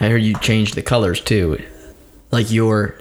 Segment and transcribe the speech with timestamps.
[0.00, 1.58] I heard you changed the colors too,
[2.30, 2.96] like your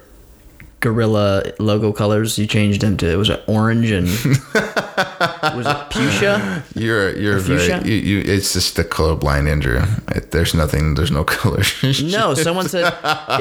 [0.86, 2.38] gorilla logo colors.
[2.38, 4.08] You changed them to was it orange and
[5.58, 6.64] was it fuchsia?
[6.76, 7.80] You're you're fuchsia?
[7.82, 8.34] very you, you.
[8.34, 9.82] It's just the colorblind Andrew.
[10.16, 10.94] It, there's nothing.
[10.96, 11.74] There's no colors.
[12.04, 12.86] No, someone said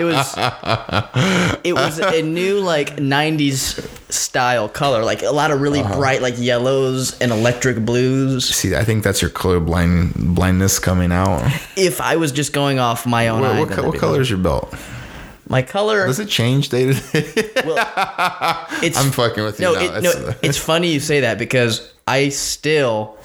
[0.00, 0.26] it was
[1.64, 5.96] it was a new like '90s style color, like a lot of really Uh-huh.
[5.98, 8.48] bright like yellows and electric blues.
[8.54, 11.42] See, I think that's your colorblind blindness coming out.
[11.76, 14.00] If I was just going off my own, What, eye, what, then co- that'd what
[14.00, 14.72] color is your belt?
[15.48, 16.06] My color.
[16.06, 17.50] Does it change day to day?
[17.64, 17.76] Well,
[18.82, 19.66] it's I'm fucking with you.
[19.66, 19.80] no, now.
[19.80, 20.34] it, no.
[20.42, 23.16] It's funny you say that because I still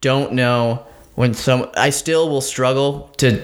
[0.00, 1.70] don't know when some.
[1.76, 3.42] I still will struggle to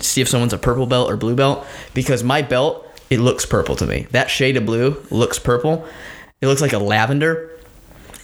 [0.00, 3.76] see if someone's a purple belt or blue belt because my belt it looks purple
[3.76, 4.06] to me.
[4.10, 5.86] That shade of blue looks purple.
[6.40, 7.50] It looks like a lavender.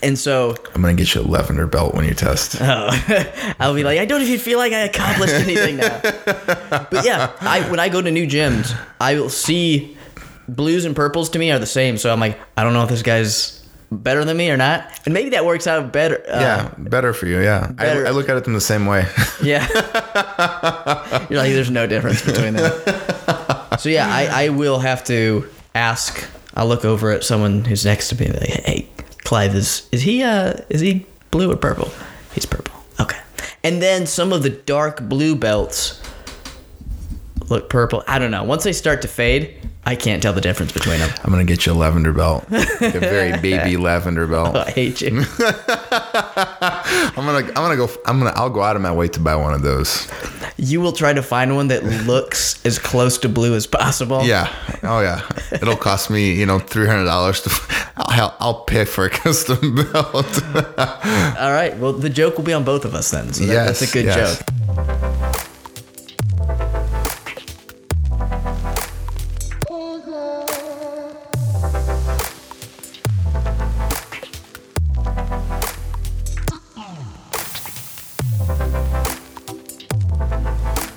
[0.05, 2.57] And so I'm gonna get you a lavender belt when you test.
[3.59, 5.99] I'll be like, I don't even feel like I accomplished anything now.
[6.03, 9.97] but yeah, I when I go to new gyms, I will see
[10.47, 11.97] blues and purples to me are the same.
[11.97, 14.87] So I'm like, I don't know if this guy's better than me or not.
[15.05, 16.23] And maybe that works out better.
[16.29, 17.41] Uh, yeah, better for you.
[17.41, 17.71] Yeah.
[17.79, 19.07] I, I look at it in the same way.
[19.41, 19.67] Yeah.
[21.29, 22.71] You're like, there's no difference between them.
[23.79, 26.27] So yeah, I, I will have to ask.
[26.53, 28.27] I'll look over at someone who's next to me.
[28.27, 28.89] and be Like, hey,
[29.25, 31.91] Clive, is is he uh is he blue or purple?
[32.33, 32.73] He's purple.
[32.99, 33.19] Okay.
[33.63, 36.01] And then some of the dark blue belts
[37.49, 38.03] look purple.
[38.07, 38.43] I don't know.
[38.43, 41.09] Once they start to fade, I can't tell the difference between them.
[41.23, 44.55] I'm gonna get you a lavender belt, like a very baby lavender belt.
[44.55, 45.23] I hate you.
[46.37, 49.35] I'm gonna, I'm gonna go, I'm gonna, I'll go out of my way to buy
[49.35, 50.07] one of those.
[50.57, 54.23] You will try to find one that looks as close to blue as possible.
[54.23, 55.21] Yeah, oh yeah.
[55.51, 57.91] It'll cost me, you know, three hundred dollars to.
[57.97, 60.43] I'll, I'll pay for a custom belt.
[60.45, 61.73] All right.
[61.77, 63.31] Well, the joke will be on both of us then.
[63.33, 64.39] So that, Yes, that's a good yes.
[64.39, 65.01] joke.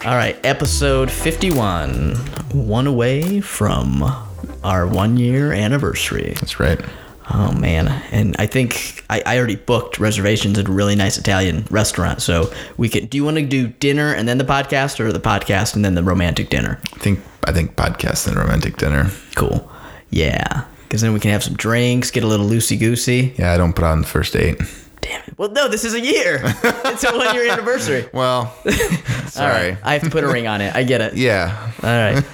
[0.08, 2.14] All right, episode 51.
[2.54, 4.02] One away from
[4.64, 6.32] our one year anniversary.
[6.41, 6.80] That's right.
[7.30, 11.66] Oh man, and I think I, I already booked reservations at a really nice Italian
[11.70, 12.22] restaurant.
[12.22, 13.10] So we could.
[13.10, 15.94] Do you want to do dinner and then the podcast, or the podcast and then
[15.94, 16.80] the romantic dinner?
[16.94, 19.10] I think, I think podcast and romantic dinner.
[19.34, 19.70] Cool.
[20.08, 23.34] Yeah, because then we can have some drinks, get a little loosey goosey.
[23.36, 24.58] Yeah, I don't put on the first date.
[25.00, 25.38] Damn it.
[25.38, 26.41] Well, no, this is a year.
[26.44, 28.09] it's a one year anniversary.
[28.12, 28.54] Well,
[29.28, 29.70] sorry.
[29.70, 30.75] right, I have to put a ring on it.
[30.75, 31.14] I get it.
[31.14, 32.25] Yeah, All right.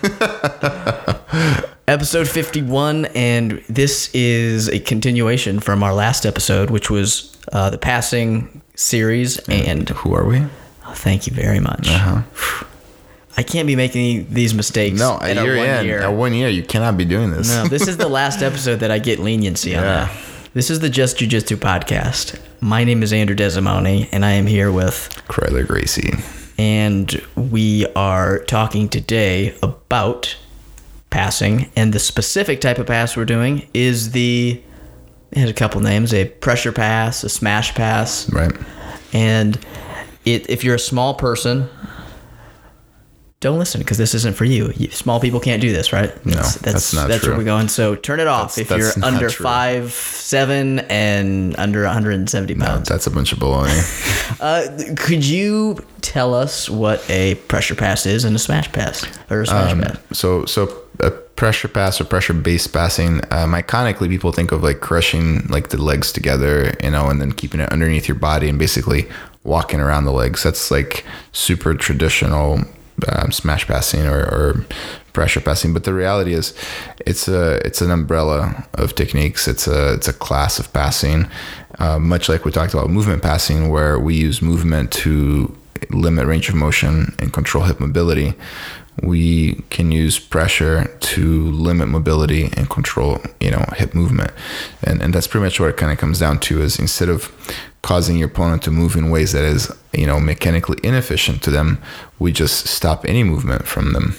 [1.88, 7.78] episode 51, and this is a continuation from our last episode, which was uh, the
[7.78, 9.38] passing series.
[9.48, 10.40] And who are we?
[10.40, 11.88] oh, thank you very much.
[13.36, 15.00] I can't be making these mistakes.
[15.00, 15.18] Uh-huh.
[15.34, 16.02] No, a year one in, year.
[16.02, 17.50] a one year, you cannot be doing this.
[17.50, 19.82] No, this is the last episode that I get leniency on.
[19.82, 20.04] Yeah.
[20.04, 20.16] That.
[20.54, 22.38] This is the Just Jiu Jitsu podcast.
[22.64, 26.14] My name is Andrew Desimone, and I am here with Kryler Gracie.
[26.56, 30.34] and we are talking today about
[31.10, 34.62] passing and the specific type of pass we're doing is the
[35.30, 38.50] it has a couple names a pressure pass a smash pass Right.
[39.12, 39.58] and
[40.24, 41.68] it, if you're a small person
[43.44, 44.72] don't listen because this isn't for you.
[44.76, 44.90] you.
[44.90, 46.10] Small people can't do this, right?
[46.24, 46.32] No,
[46.62, 47.32] that's not That's true.
[47.32, 47.68] where we're going.
[47.68, 49.44] So turn it off That's- if that's you're under true.
[49.44, 52.88] five seven and under 170 No, pounds.
[52.88, 53.70] that's a bunch of baloney.
[54.40, 54.66] Uh,
[54.96, 59.46] could you tell us what a pressure pass is and a smash pass or a
[59.46, 59.98] smash Um, pass?
[60.12, 63.20] so, so a pressure pass or pressure based passing.
[63.30, 67.32] Um, iconically, people think of like crushing like the legs together, you know, and then
[67.32, 69.06] keeping it underneath your body and basically
[69.44, 70.42] walking around the legs.
[70.42, 72.64] That's like super traditional
[73.08, 74.66] um, smash passing or, or
[75.12, 75.72] pressure passing.
[75.72, 76.54] But the reality is,
[77.06, 79.48] it's a it's an umbrella of techniques.
[79.48, 81.28] It's a it's a class of passing,
[81.78, 85.56] uh, much like we talked about movement passing, where we use movement to
[85.90, 88.34] limit range of motion and control hip mobility
[89.02, 94.30] we can use pressure to limit mobility and control you know hip movement.
[94.82, 97.32] And and that's pretty much what it kind of comes down to is instead of
[97.82, 101.82] causing your opponent to move in ways that is you know mechanically inefficient to them
[102.18, 104.14] we just stop any movement from them.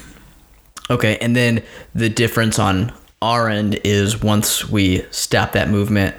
[0.90, 1.64] Okay, and then
[1.96, 6.16] the difference on our end is once we stop that movement,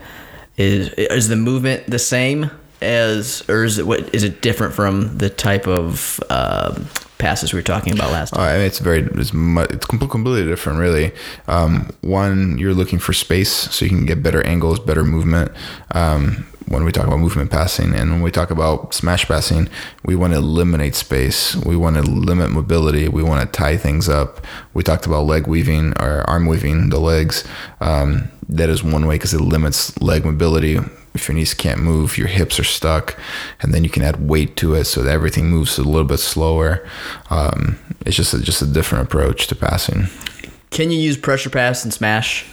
[0.57, 5.19] is is the movement the same as, or is it what is it different from
[5.19, 8.43] the type of um passes we were talking about last time?
[8.43, 11.13] Uh, I mean, it's very it's, mu- it's com- completely different, really.
[11.49, 15.53] Um, one, you're looking for space, so you can get better angles, better movement.
[15.93, 19.69] Um, when we talk about movement passing, and when we talk about smash passing,
[20.05, 21.55] we want to eliminate space.
[21.55, 23.09] We want to limit mobility.
[23.09, 24.45] We want to tie things up.
[24.75, 27.45] We talked about leg weaving or arm weaving the legs.
[27.81, 30.79] Um, that is one way because it limits leg mobility
[31.17, 33.19] if your knees can't move, your hips are stuck,
[33.61, 36.21] and then you can add weight to it so that everything moves a little bit
[36.21, 36.87] slower.
[37.31, 40.07] Um, it's just a, just a different approach to passing.
[40.71, 42.47] Can you use pressure pass and smash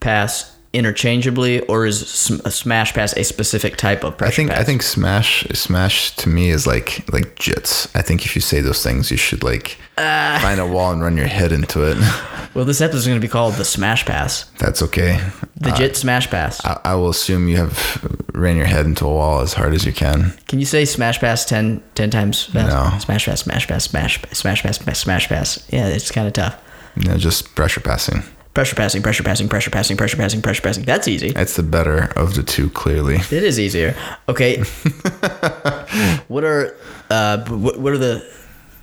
[0.00, 4.60] pass interchangeably, or is smash pass a specific type of pressure I think pass?
[4.60, 7.90] I think smash smash to me is like like jits.
[7.94, 10.38] I think if you say those things, you should like ah.
[10.42, 11.96] find a wall and run your head into it.
[12.54, 15.20] Well, this episode is going to be called the Smash Pass, That's okay.
[15.56, 16.64] the uh, Jit Smash Pass.
[16.64, 19.84] I, I will assume you have ran your head into a wall as hard as
[19.84, 20.32] you can.
[20.46, 22.68] Can you say Smash Pass 10, 10 times fast?
[22.68, 22.98] No.
[23.00, 25.68] Smash Pass, Smash Pass, Smash, Smash Pass, Smash, Smash Pass.
[25.72, 26.56] Yeah, it's kind of tough.
[26.94, 28.22] Know, just pressure passing.
[28.54, 30.84] Pressure passing, pressure passing, pressure passing, pressure passing, pressure passing.
[30.84, 31.32] That's easy.
[31.34, 33.16] It's the better of the two, clearly.
[33.16, 33.96] It is easier.
[34.28, 34.58] Okay.
[36.28, 36.76] what are
[37.10, 38.24] uh, what, what are the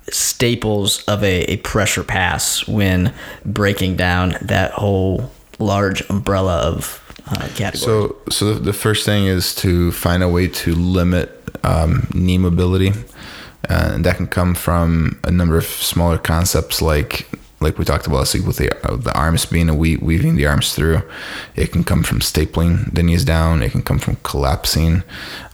[0.09, 3.13] staples of a, a pressure pass when
[3.45, 7.81] breaking down that whole large umbrella of uh, categories?
[7.81, 12.37] So, so the, the first thing is to find a way to limit um, knee
[12.37, 12.89] mobility,
[13.69, 17.29] uh, and that can come from a number of smaller concepts like
[17.61, 20.35] like we talked about last week with the uh, the arms being a we- weaving
[20.35, 21.01] the arms through.
[21.55, 23.61] It can come from stapling the knees down.
[23.61, 25.03] It can come from collapsing.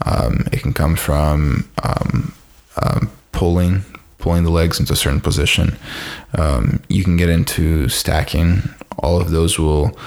[0.05, 2.33] Um, it can come from um,
[2.81, 3.83] um, pulling
[4.17, 5.77] pulling the legs into a certain position.
[6.37, 8.63] Um, you can get into stacking.
[8.97, 9.97] All of those will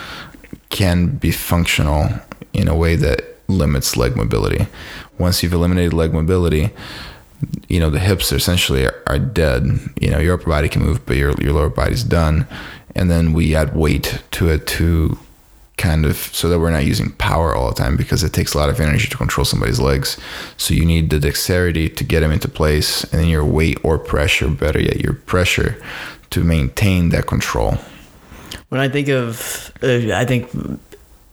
[0.71, 2.09] can be functional
[2.53, 4.67] in a way that limits leg mobility.
[5.19, 6.71] Once you've eliminated leg mobility,
[7.69, 9.65] you know the hips essentially are, are dead.
[10.01, 12.47] You know your upper body can move, but your your lower body's done.
[12.95, 15.19] And then we add weight to it to
[15.81, 18.59] kind of so that we're not using power all the time because it takes a
[18.59, 20.19] lot of energy to control somebody's legs.
[20.59, 23.99] So you need the dexterity to get them into place, and then your weight or
[23.99, 25.81] pressure, better yet, your pressure
[26.31, 27.79] to maintain that control.
[28.69, 30.51] When I think of, uh, I think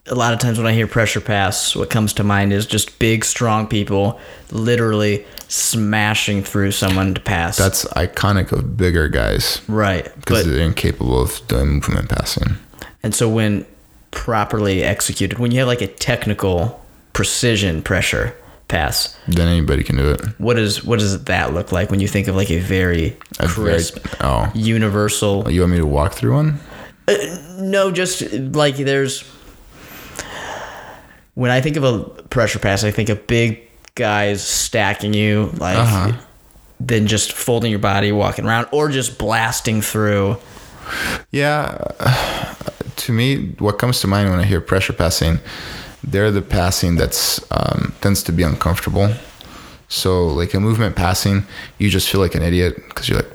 [0.10, 2.98] a lot of times when I hear pressure pass, what comes to mind is just
[3.00, 4.20] big, strong people
[4.52, 7.58] literally smashing through someone to pass.
[7.58, 10.04] That's iconic of bigger guys right.
[10.16, 12.58] because they're incapable of doing movement passing.
[13.04, 13.66] and so when
[14.12, 16.84] properly executed, when you have like a technical
[17.14, 18.36] precision pressure
[18.68, 20.22] pass, Then anybody can do it.
[20.40, 23.48] what is what does that look like when you think of like a very A
[23.48, 25.44] very- crisp, oh, universal?
[25.46, 26.60] Oh, you want me to walk through one?
[27.08, 27.16] Uh,
[27.60, 29.24] no, just like there's.
[31.38, 32.00] When I think of a
[32.30, 33.60] pressure pass, I think of big
[33.94, 36.12] guys stacking you, like Uh-huh.
[36.80, 40.38] then just folding your body, walking around, or just blasting through.
[41.32, 41.78] Yeah.
[43.06, 45.38] To me, what comes to mind when I hear pressure passing,
[46.04, 49.14] they're the passing that's um, tends to be uncomfortable.
[49.88, 51.46] So, like a movement passing,
[51.78, 53.32] you just feel like an idiot because you're like,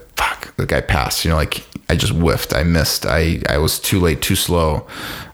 [0.47, 3.79] "Fuck, the guy passed." You know, like I just whiffed, I missed, I I was
[3.79, 4.87] too late, too slow.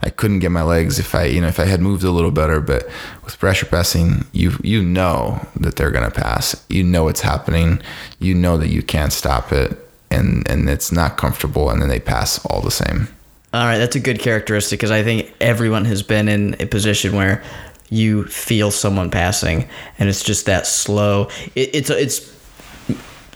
[0.03, 2.31] I couldn't get my legs if I, you know, if I had moved a little
[2.31, 2.59] better.
[2.59, 2.87] But
[3.23, 6.65] with pressure passing, you you know that they're gonna pass.
[6.69, 7.81] You know it's happening.
[8.19, 9.77] You know that you can't stop it,
[10.11, 13.07] and and it's not comfortable, and then they pass all the same.
[13.53, 17.15] All right, that's a good characteristic because I think everyone has been in a position
[17.15, 17.41] where
[17.89, 19.67] you feel someone passing,
[19.97, 21.29] and it's just that slow.
[21.55, 22.19] It, it's it's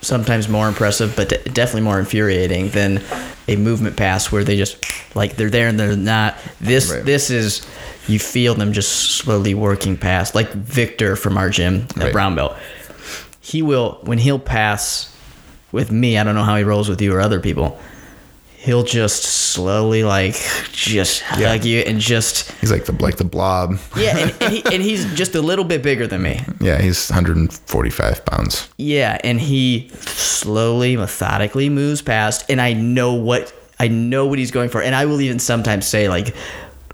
[0.04, 3.02] sometimes more impressive, but definitely more infuriating than
[3.48, 4.78] a movement pass where they just
[5.16, 6.38] like they're there and they're not.
[6.62, 7.04] This Right.
[7.06, 7.66] this is
[8.08, 12.14] you feel them just slowly working past, like Victor from our gym at Right.
[12.14, 12.56] Brown Belt.
[13.40, 15.10] He will when he'll pass
[15.72, 16.18] with me.
[16.18, 17.80] I don't know how he rolls with you or other people.
[18.64, 20.36] He'll just slowly like
[20.72, 21.50] just Yeah.
[21.50, 23.78] hug you and just He's like the like the blob.
[23.98, 26.40] yeah, and, and, he, and he's just a little bit bigger than me.
[26.62, 28.70] Yeah, he's 145 pounds.
[28.78, 34.52] Yeah, and he slowly, methodically moves past, and I know what I know what he's
[34.52, 36.34] going for, and I will even sometimes say like,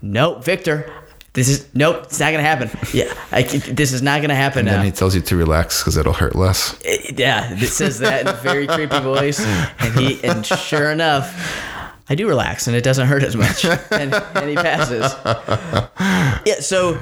[0.02, 0.92] no Victor,
[1.34, 2.70] this is nope, it's not gonna happen.
[2.94, 5.82] Yeah, I, this is not gonna happen And now." then he tells you to relax
[5.82, 6.76] because it'll hurt less.
[6.84, 9.40] It- yeah, it says that in a very creepy voice,
[9.80, 11.34] and he and sure enough,
[12.10, 15.14] I do relax, and it doesn't hurt as much, and, and he passes.
[16.46, 16.98] Yeah, so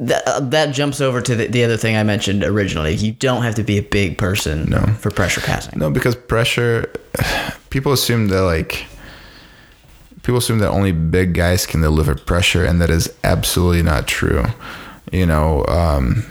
[0.00, 2.94] that uh, that jumps over to the, the other thing I mentioned originally.
[2.94, 4.80] You don't have to be a big person No.
[4.98, 5.78] for pressure passing.
[5.78, 6.92] No, because pressure,
[7.70, 8.86] people assume that like,
[10.24, 14.44] people assume that only big guys can deliver pressure, and that is absolutely not true.
[15.12, 16.24] You know, um,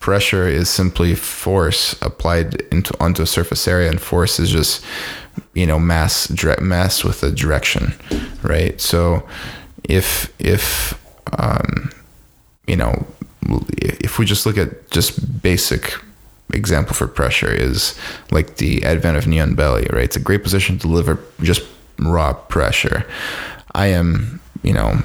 [0.00, 4.84] pressure is simply force applied into onto a surface area, and force is just
[5.52, 7.94] you know mass direct mass with a direction,
[8.42, 8.80] right?
[8.80, 9.28] So
[9.84, 10.98] if if
[11.38, 11.92] um,
[12.66, 13.06] you know
[13.78, 15.94] if we just look at just basic
[16.54, 17.98] example for pressure is
[18.30, 20.04] like the advent of knee on belly, right?
[20.04, 21.62] It's a great position to deliver just
[21.98, 23.06] raw pressure.
[23.74, 25.02] I am, you know,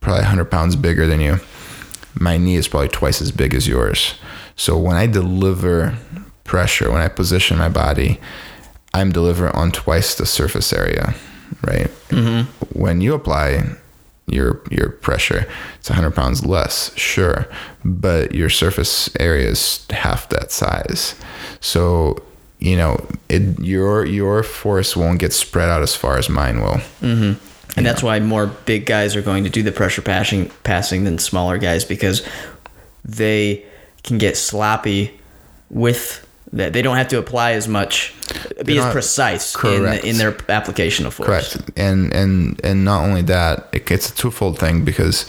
[0.00, 1.38] probably 100 pounds bigger than you.
[2.14, 4.14] My knee is probably twice as big as yours.
[4.56, 5.96] So when I deliver
[6.44, 8.18] pressure, when I position my body,
[8.94, 11.14] I'm delivering on twice the surface area,
[11.62, 11.88] right?
[12.08, 12.50] Mm-hmm.
[12.78, 13.76] When you apply
[14.26, 15.46] your your pressure,
[15.78, 17.46] it's 100 pounds less, sure,
[17.84, 21.14] but your surface area is half that size.
[21.60, 22.22] So
[22.58, 26.80] you know, it your your force won't get spread out as far as mine will.
[27.00, 27.44] Mm-hmm.
[27.76, 31.18] And that's why more big guys are going to do the pressure passing passing than
[31.18, 32.26] smaller guys because
[33.04, 33.64] they
[34.02, 35.18] can get sloppy
[35.70, 36.72] with that.
[36.72, 38.14] They don't have to apply as much,
[38.64, 41.28] be as precise in, in their application of force.
[41.28, 41.70] Correct.
[41.76, 45.26] And and and not only that, it, it's a twofold thing because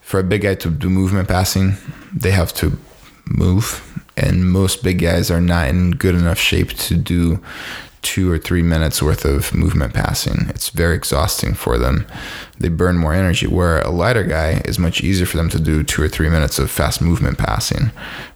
[0.00, 1.74] for a big guy to do movement passing,
[2.12, 2.78] they have to
[3.26, 3.82] move,
[4.16, 7.42] and most big guys are not in good enough shape to do
[8.06, 10.46] two or three minutes worth of movement passing.
[10.50, 12.06] It's very exhausting for them.
[12.58, 13.48] They burn more energy.
[13.48, 16.58] Where a lighter guy is much easier for them to do two or three minutes
[16.60, 17.90] of fast movement passing,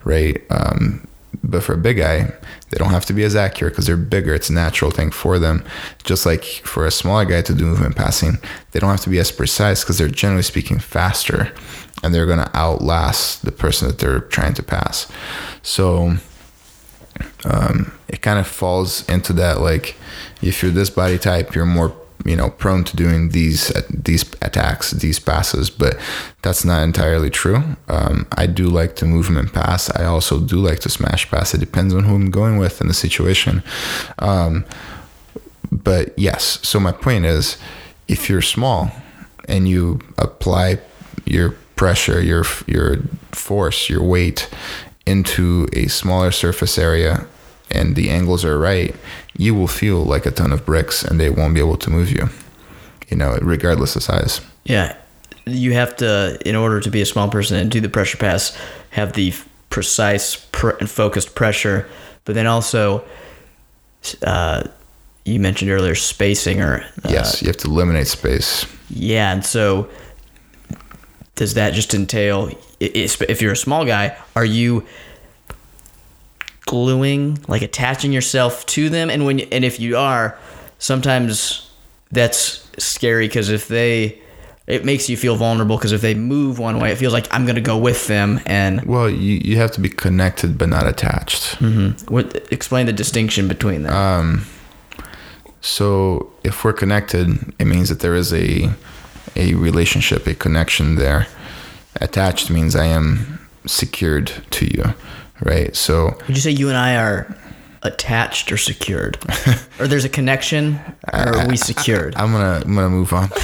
[0.05, 0.43] right?
[0.51, 1.07] Um,
[1.45, 2.33] but for a big guy,
[2.71, 4.35] they don't have to be as accurate because they're bigger.
[4.35, 5.65] It's a natural thing for them.
[6.03, 8.39] Just like for a smaller guy to do movement passing,
[8.73, 11.53] they don't have to be as precise because they're generally speaking faster
[12.03, 15.11] and they're going to outlast the person that they're trying to pass.
[15.63, 16.17] So
[17.45, 19.97] um, it kind of falls into that like
[20.43, 24.91] if you're this body type, you're more you know prone to doing these these attacks
[24.91, 25.99] these passes but
[26.43, 27.63] that's not entirely true.
[27.89, 29.91] Um, i do like to movement pass.
[29.97, 31.55] I also do like to smash pass.
[31.55, 33.63] It depends on who i'm going with in the situation.
[34.19, 34.65] Um,
[35.73, 37.57] but yes so my point is
[38.09, 38.91] if you're small
[39.49, 40.79] and you apply
[41.25, 42.99] your pressure your your
[43.33, 44.51] force your weight
[45.07, 47.25] into a smaller surface area
[47.71, 48.95] and the angles are right,
[49.39, 52.11] you will feel like a ton of bricks and they won't be able to move
[52.11, 52.29] you,
[53.09, 54.43] you know, regardless of size.
[54.65, 54.95] Yeah,
[55.47, 58.55] you have to, in order to be a small person and do the pressure pass,
[58.91, 59.33] have the
[59.71, 61.89] precise pr- and focused pressure,
[62.27, 63.03] but then also,
[64.27, 64.65] uh,
[65.25, 68.67] you mentioned earlier spacing or uh, yes, you have to eliminate space.
[68.91, 69.89] yeah, and so
[71.41, 74.85] does that just entail if you're a small guy, are you
[76.67, 79.09] gluing like attaching yourself to them?
[79.09, 80.39] And when and if you are
[80.79, 81.71] sometimes
[82.13, 84.21] that's scary because if they
[84.67, 87.45] it makes you feel vulnerable because if they move one way it feels like i'm
[87.45, 90.87] going to go with them and Well, you, you have to be connected but not
[90.87, 91.57] attached.
[92.09, 93.95] what explain the distinction between them.
[93.95, 94.47] Um,
[95.63, 97.27] So if we're connected,
[97.59, 98.71] it means that there is a
[99.41, 101.27] a relationship, a connection there.
[102.01, 104.85] Attached means I am secured to you,
[105.43, 105.75] right?
[105.75, 107.35] So would you say you and i are
[107.83, 109.17] attached or secured
[109.79, 110.79] or there's a connection
[111.15, 113.31] or are we secured I'm gonna I'm gonna move on.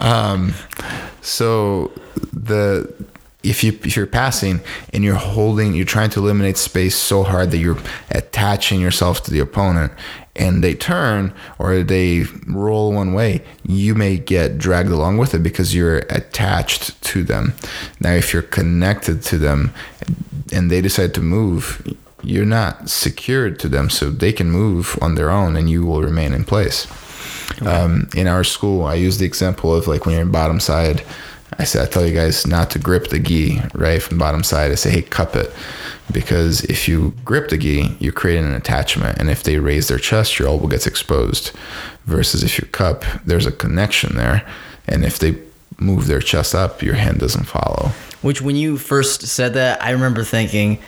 [0.00, 0.54] Um,
[1.20, 1.92] so
[2.32, 2.92] the
[3.42, 4.60] if you if you're passing
[4.92, 7.78] and you're holding, you're trying to eliminate space so hard that you're
[8.10, 9.92] attaching yourself to the opponent,
[10.36, 15.42] and they turn or they roll one way, you may get dragged along with it
[15.42, 17.54] because you're attached to them.
[18.00, 19.72] Now, if you're connected to them
[20.52, 25.14] and they decide to move, you're not secured to them, so they can move on
[25.14, 26.86] their own, and you will remain in place.
[27.62, 31.04] Um, in our school, I use the example of like when you're in bottom side.
[31.58, 34.72] I say I tell you guys not to grip the gi right from bottom side.
[34.72, 35.52] I say hey cup it
[36.12, 39.98] because if you grip the gi, you're creating an attachment, and if they raise their
[39.98, 41.52] chest, your elbow gets exposed.
[42.04, 44.46] Versus if you cup, there's a connection there,
[44.86, 45.36] and if they
[45.78, 47.90] move their chest up, your hand doesn't follow.
[48.22, 50.78] Which, when you first said that, I remember thinking,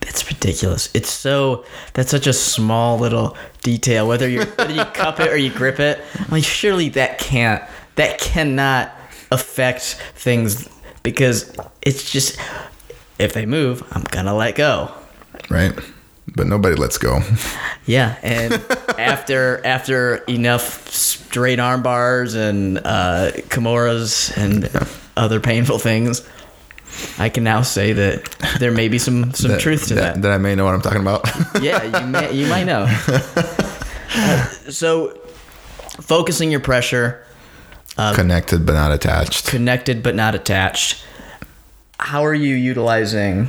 [0.00, 0.88] that's ridiculous.
[0.94, 4.08] It's so that's such a small little detail.
[4.08, 7.62] Whether you whether you cup it or you grip it, I'm like surely that can't
[7.96, 8.92] that cannot
[9.30, 9.82] affect
[10.14, 10.68] things
[11.02, 12.38] because it's just
[13.20, 14.90] if they move, I'm gonna let go.
[15.50, 15.72] right?
[16.36, 17.20] But nobody lets go.
[17.86, 18.52] Yeah, and
[18.98, 24.70] after after enough straight arm bars and uh, kimuras and
[25.16, 26.22] other painful things,
[27.18, 28.24] I can now say that
[28.60, 30.22] there may be some some truth to that.
[30.22, 31.28] that I may know what I'm talking about.
[31.62, 32.86] yeah, you may you might know.
[34.12, 35.18] Uh, so,
[36.00, 37.24] focusing your pressure,
[38.14, 39.46] Connected but not attached.
[39.48, 41.04] connected but not attached.
[42.00, 43.48] How are you utilizing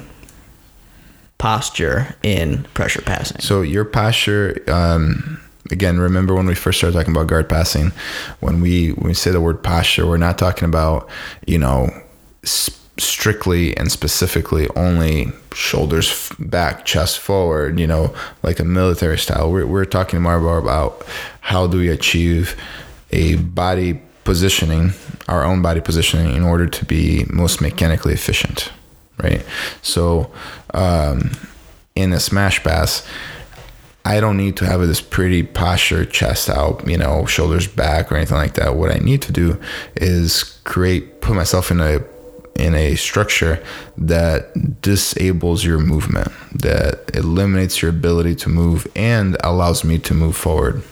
[1.38, 3.40] posture in pressure passing?
[3.42, 5.40] So your posture, um,
[5.72, 7.92] again, remember when we first started talking about guard passing,
[8.40, 11.10] when we when we say the word posture, we're not talking about
[11.48, 11.90] you know
[12.44, 19.52] s- strictly and specifically only shoulders back, chest forward, you know, like a military style.
[19.52, 21.06] We're we're talking more about
[21.42, 22.56] how do we achieve
[23.12, 24.94] a body positioning,
[25.28, 28.72] our own body positioning, in order to be most mechanically efficient,
[29.18, 29.46] right?
[29.82, 30.32] So.
[30.74, 31.32] Um,
[31.96, 33.08] in a smash pass,
[34.04, 38.16] I don't need to have this pretty posture, chest out, you know, shoulders back or
[38.16, 38.76] anything like that.
[38.76, 39.60] What I need to do
[39.96, 42.04] is create, put myself in a
[42.56, 43.64] in a structure
[43.98, 50.36] that disables your movement, that eliminates your ability to move and allows me to move
[50.36, 50.84] forward.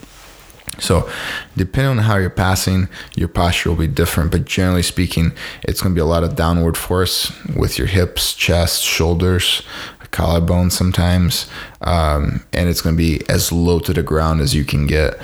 [0.80, 1.10] So,
[1.58, 4.32] depending on how you're passing, your posture will be different.
[4.32, 5.34] But generally speaking,
[5.64, 9.64] it's going to be a lot of downward force with your hips, chest, shoulders,
[10.12, 11.48] collarbone sometimes,
[11.82, 15.20] um, and it's going to be as low to the ground as you can get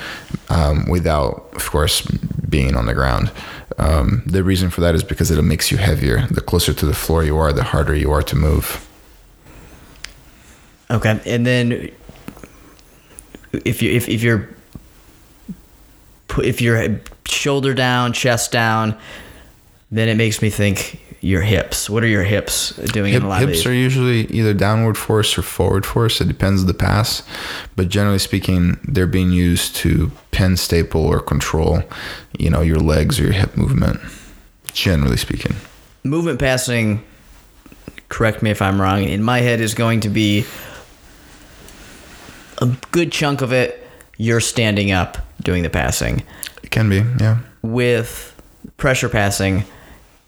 [0.50, 2.02] um, without, of course,
[2.50, 3.32] being on the ground.
[3.78, 6.28] Um, the reason for that is because it makes you heavier.
[6.28, 8.88] The closer to the floor you are, the harder you are to move.
[10.92, 11.92] Okay, and then
[13.52, 14.48] if you if, if you're
[16.38, 18.98] if you're shoulder down, chest down,
[19.92, 21.90] then it makes me think your hips.
[21.90, 23.66] What are your hips doing Hip, in a lot hips of these?
[23.66, 26.22] are usually either downward force or forward force.
[26.22, 27.24] It depends on the pass,
[27.76, 31.82] but generally speaking, they're being used to pin, staple, or control,
[32.38, 34.00] you know, your legs or your hip movement.
[34.74, 35.56] Generally speaking,
[36.04, 37.04] Movement passing.
[38.10, 39.04] Correct me if I'm wrong.
[39.04, 40.46] In my head, is going to be
[42.60, 43.85] a good chunk of it.
[44.18, 46.24] You're standing up doing the passing.
[46.64, 47.40] it can be, yeah.
[47.62, 48.40] with
[48.78, 49.64] pressure passing,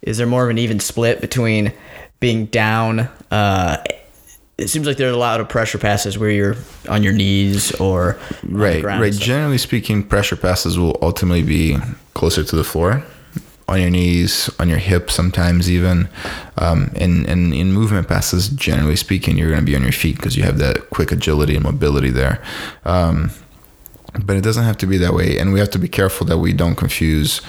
[0.02, 1.74] is there more of an even split between
[2.20, 3.10] being down?
[3.32, 3.78] Uh,
[4.58, 6.56] it seems like there are a lot of pressure passes where you're
[6.90, 9.14] on your knees or Right, right.
[9.14, 11.78] Generally speaking, pressure passes will ultimately be
[12.16, 13.04] closer to the floor,
[13.68, 16.10] on your knees, on your hips, sometimes even.
[16.58, 20.16] Um, and, and in movement passes, generally speaking, you're going to be on your feet
[20.16, 22.42] because you have that quick agility and mobility there.
[22.86, 23.32] Um,
[24.14, 26.38] but it doesn't have to be that way, and we have to be careful that
[26.38, 27.42] we don't confuse,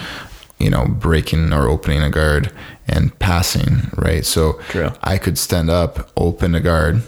[0.59, 2.51] you know, breaking or opening a guard
[2.87, 3.89] and passing.
[3.97, 4.25] Right.
[4.25, 4.91] So True.
[5.03, 7.01] I could stand up, open a guard,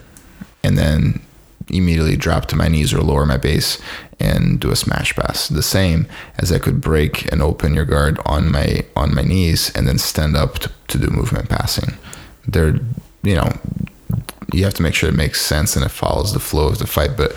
[0.63, 1.21] and then
[1.69, 3.79] immediately drop to my knees or lower my base
[4.19, 5.47] and do a smash pass.
[5.47, 9.71] The same as I could break and open your guard on my on my knees
[9.75, 11.95] and then stand up to, to do movement passing.
[12.47, 12.79] They're
[13.23, 13.51] you know
[14.53, 16.87] you have to make sure it makes sense and it follows the flow of the
[16.87, 17.35] fight, but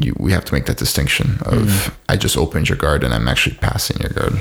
[0.00, 1.94] you, we have to make that distinction of mm-hmm.
[2.08, 4.34] I just opened your guard and I'm actually passing your guard.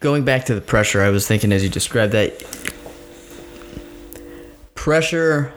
[0.00, 2.42] Going back to the pressure, I was thinking as you described that
[4.74, 5.52] pressure.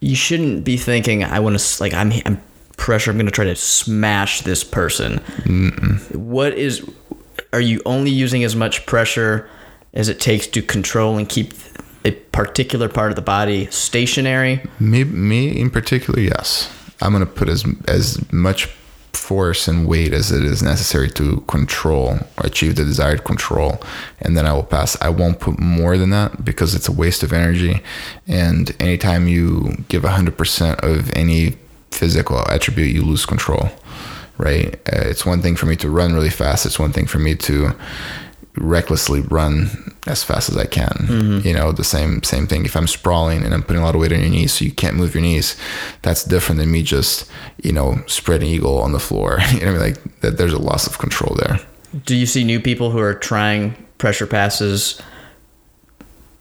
[0.00, 2.40] You shouldn't be thinking I want to like I'm, I'm
[2.80, 3.10] pressure.
[3.10, 5.18] I'm going to try to smash this person.
[6.12, 6.84] What is?
[7.52, 9.48] Are you only using as much pressure
[9.92, 11.52] as it takes to control and keep
[12.04, 14.62] a particular part of the body stationary?
[14.80, 16.74] Me, me in particular, yes.
[17.00, 18.68] I'm gonna put as as much
[19.12, 23.80] force and weight as it is necessary to control or achieve the desired control,
[24.20, 24.96] and then I will pass.
[25.00, 27.82] I won't put more than that because it's a waste of energy.
[28.26, 31.56] And anytime you give hundred percent of any
[31.90, 33.70] physical attribute, you lose control.
[34.38, 34.74] Right?
[34.90, 36.64] Uh, it's one thing for me to run really fast.
[36.64, 37.74] It's one thing for me to
[38.56, 40.88] recklessly run as fast as I can.
[40.88, 41.46] Mm-hmm.
[41.48, 42.64] You know, the same same thing.
[42.64, 44.72] If I'm sprawling and I'm putting a lot of weight on your knees, so you
[44.72, 45.56] can't move your knees,
[46.02, 47.30] that's different than me just
[47.62, 49.38] you know spreading eagle on the floor.
[49.52, 49.80] you know, I mean?
[49.80, 50.36] like that.
[50.36, 51.60] There's a loss of control there.
[52.04, 55.00] Do you see new people who are trying pressure passes,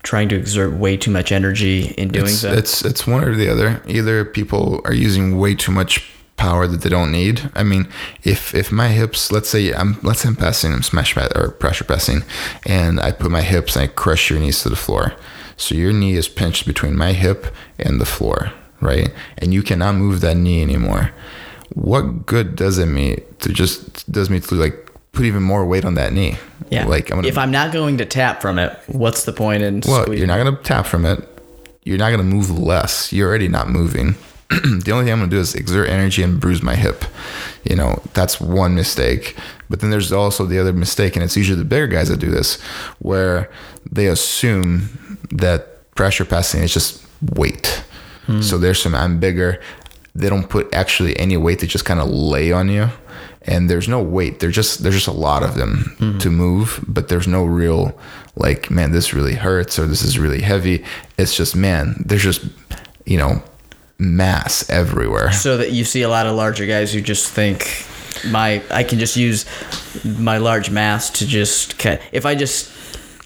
[0.04, 2.54] trying to exert way too much energy in doing It's, so?
[2.54, 3.82] it's it's one or the other.
[3.88, 7.52] Either people are using way too much power that they don't need.
[7.54, 7.88] I mean,
[8.23, 11.84] if if my hips, let's say I'm let's say I'm passing, I'm smash or pressure
[11.84, 12.23] passing,
[12.65, 15.13] and I put my hips and I crush your knees to the floor.
[15.58, 19.10] So your knee is pinched between my hip and the floor, right?
[19.38, 21.12] And you cannot move that knee anymore.
[21.75, 25.84] What good does it me to just does me to like put even more weight
[25.86, 26.38] on that knee?
[26.69, 26.86] yeah.
[26.86, 29.82] Like I'm gonna if I'm not going to tap from it, what's the point in
[29.86, 30.17] well, squeezing?
[30.19, 31.28] you're not gonna tap from it.
[31.84, 33.12] You're not gonna move less.
[33.12, 34.15] You're already not moving.
[34.84, 37.06] the only thing I'm gonna do is exert energy and bruise my hip.
[37.64, 39.38] You know, that's one mistake.
[39.70, 42.32] But then there's also the other mistake, and it's usually the bigger guys that do
[42.32, 42.60] this,
[42.98, 43.52] where
[43.92, 47.84] they assume that pressure passing is just weight.
[48.26, 48.42] Hmm.
[48.42, 49.62] So there's some I'm bigger.
[50.16, 51.60] They don't put actually any weight.
[51.60, 52.90] They just kind of lay on you,
[53.44, 54.40] and there's no weight.
[54.40, 56.18] There's just there's just a lot of them hmm.
[56.18, 57.96] to move, but there's no real
[58.36, 60.84] like man, this really hurts or this is really heavy.
[61.20, 62.44] It's just man, there's just
[63.06, 63.44] you know
[64.00, 65.32] mass everywhere.
[65.32, 67.86] So that you see a lot of larger guys who just think
[68.32, 69.46] my I can just use
[70.04, 72.02] my large mass to just cut.
[72.12, 72.72] If I just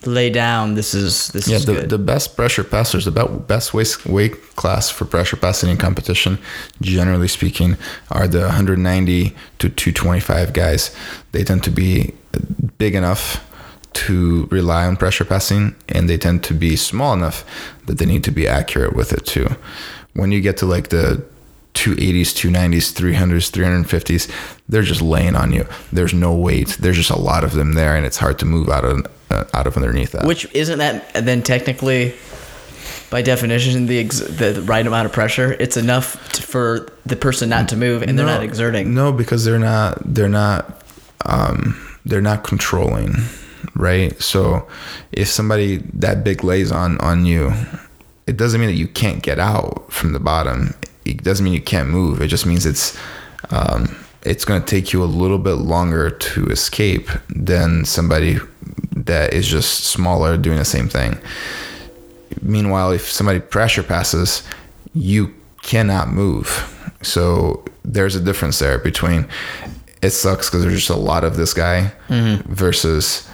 [0.05, 1.89] lay down, this is this Yeah, is the, good.
[1.89, 6.37] the best pressure passers, the be- best weight, weight class for pressure passing in competition,
[6.81, 7.77] generally speaking,
[8.11, 10.93] are the 190 to 225 guys.
[11.31, 12.13] They tend to be
[12.77, 13.49] big enough
[13.93, 17.45] to rely on pressure passing, and they tend to be small enough
[17.85, 19.55] that they need to be accurate with it too.
[20.13, 21.25] When you get to like the
[21.73, 24.31] 280s, 290s, 300s, 350s,
[24.69, 25.65] they're just laying on you.
[25.91, 26.77] There's no weight.
[26.79, 29.45] There's just a lot of them there, and it's hard to move out of uh,
[29.53, 30.25] out of underneath that.
[30.25, 32.13] Which isn't that then technically,
[33.09, 35.53] by definition, the ex- the right amount of pressure?
[35.53, 38.93] It's enough to, for the person not to move, and they're not exerting.
[38.93, 39.97] No, because they're not.
[40.05, 40.83] They're not.
[41.25, 43.15] Um, they're not controlling,
[43.75, 44.21] right?
[44.21, 44.67] So,
[45.11, 47.51] if somebody that big lays on on you,
[48.27, 50.73] it doesn't mean that you can't get out from the bottom.
[51.05, 52.21] It doesn't mean you can't move.
[52.21, 52.97] It just means it's.
[53.49, 58.37] Um, it's going to take you a little bit longer to escape than somebody
[58.95, 61.17] that is just smaller doing the same thing.
[62.41, 64.43] Meanwhile, if somebody pressure passes,
[64.93, 66.47] you cannot move.
[67.01, 69.27] So there's a difference there between
[70.01, 71.91] it sucks because there's just a lot of this guy
[72.47, 73.27] versus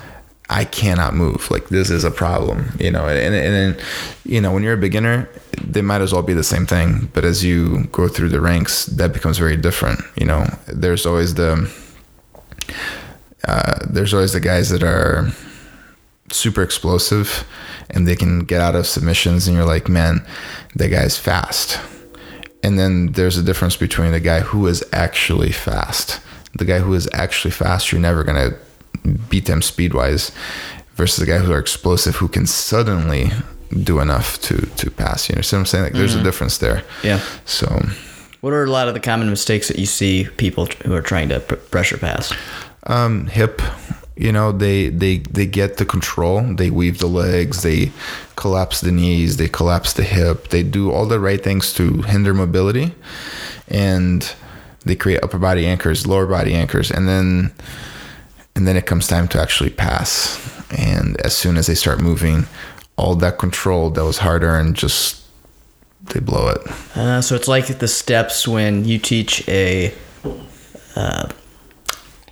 [0.49, 1.49] I cannot move.
[1.51, 3.07] Like this is a problem, you know.
[3.07, 3.77] And and then
[4.25, 5.29] you know when you're a beginner,
[5.63, 7.09] they might as well be the same thing.
[7.13, 10.01] But as you go through the ranks, that becomes very different.
[10.15, 11.71] You know, there's always the
[13.47, 15.31] uh, there's always the guys that are
[16.31, 17.47] super explosive
[17.89, 20.23] and they can get out of submissions and you're like man
[20.75, 21.79] that guy's fast
[22.61, 26.21] and then there's a difference between the guy who is actually fast
[26.53, 28.55] the guy who is actually fast you're never going to
[29.29, 30.31] beat them speed wise
[30.95, 33.31] versus the guy who are explosive who can suddenly
[33.83, 36.83] do enough to to pass you know what i'm saying like there's a difference there
[37.03, 37.19] Yeah.
[37.45, 37.67] so
[38.41, 41.29] What are a lot of the common mistakes that you see people who are trying
[41.29, 42.33] to pr- pressure pass?
[42.87, 43.61] um, hip.
[44.15, 46.41] You know, they they they get the control.
[46.55, 47.61] They weave the legs.
[47.61, 47.91] They
[48.35, 49.35] collapse the knees.
[49.37, 50.47] They collapse the hip.
[50.49, 52.91] They do all the right things to hinder mobility,
[53.69, 54.35] and
[54.85, 57.51] they create upper body anchors, lower body anchors, and then
[58.59, 60.37] and then it comes time to actually pass.
[60.77, 62.45] And as soon as they start moving,
[62.97, 65.23] all that control that was hard earned just
[66.01, 66.67] they blow it.
[66.97, 69.93] Uh, so it's like the steps when you teach a
[70.97, 71.29] uh,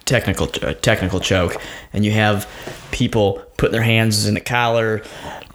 [0.03, 1.61] technical uh, technical choke,
[1.93, 2.45] and you have
[2.91, 5.03] people putting their hands in the collar.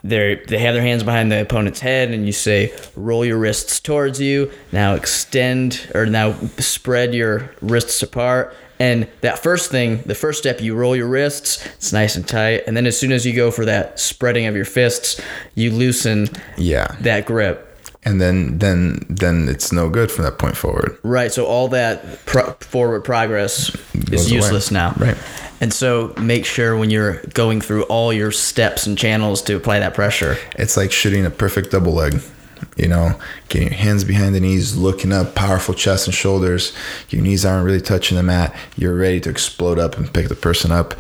[0.02, 3.78] They they have their hands behind the opponent's head, and you say, "Roll your wrists
[3.78, 8.56] towards you." Now extend or now spread your wrists apart.
[8.83, 11.64] And that first thing, the first step, you roll your wrists.
[11.77, 14.57] It's nice and tight, and then as soon as you go for that spreading of
[14.57, 15.21] your fists,
[15.55, 16.88] you loosen Yeah.
[17.01, 17.68] that grip.
[18.05, 20.99] And then then then it's no good from that point forward.
[21.05, 21.31] Right.
[21.33, 23.71] So all that pro- forward progress
[24.11, 24.37] is away.
[24.38, 24.95] useless now.
[24.99, 25.16] Right.
[25.61, 29.79] And so make sure when you're going through all your steps and channels to apply
[29.79, 30.37] that pressure.
[30.59, 32.21] It's like shooting a perfect double leg.
[32.77, 36.75] You know, getting your hands behind the knees, looking up, powerful chest and shoulders.
[37.11, 38.55] Your knees aren't really touching the mat.
[38.77, 40.94] You're ready to explode up and pick the person up.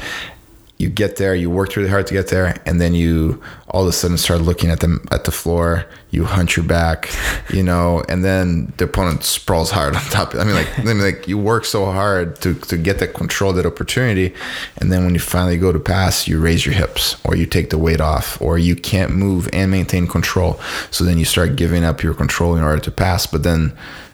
[0.82, 3.88] You get there, you worked really hard to get there, and then you all of
[3.88, 5.86] a sudden start looking at the at the floor.
[6.10, 7.08] You hunch your back,
[7.50, 10.34] you know, and then the opponent sprawls hard on top.
[10.34, 13.52] I mean, like, I mean, like you work so hard to to get that control,
[13.52, 14.34] that opportunity,
[14.78, 17.70] and then when you finally go to pass, you raise your hips, or you take
[17.70, 20.58] the weight off, or you can't move and maintain control.
[20.90, 23.72] So then you start giving up your control in order to pass, but then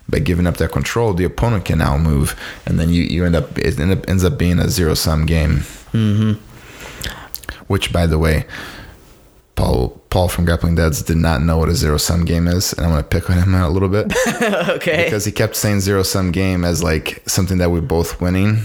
[0.09, 3.37] by giving up that control, the opponent can now move, and then you, you end
[3.37, 5.65] up it ends up being a zero sum game.
[5.93, 6.48] Mm-hmm.
[7.67, 8.47] Which, by the way,
[9.55, 12.87] Paul Paul from Grappling Dads did not know what a zero sum game is, and
[12.87, 14.11] I'm gonna pick on him out a little bit
[14.69, 15.05] okay.
[15.05, 18.63] because he kept saying zero sum game as like something that we're both winning,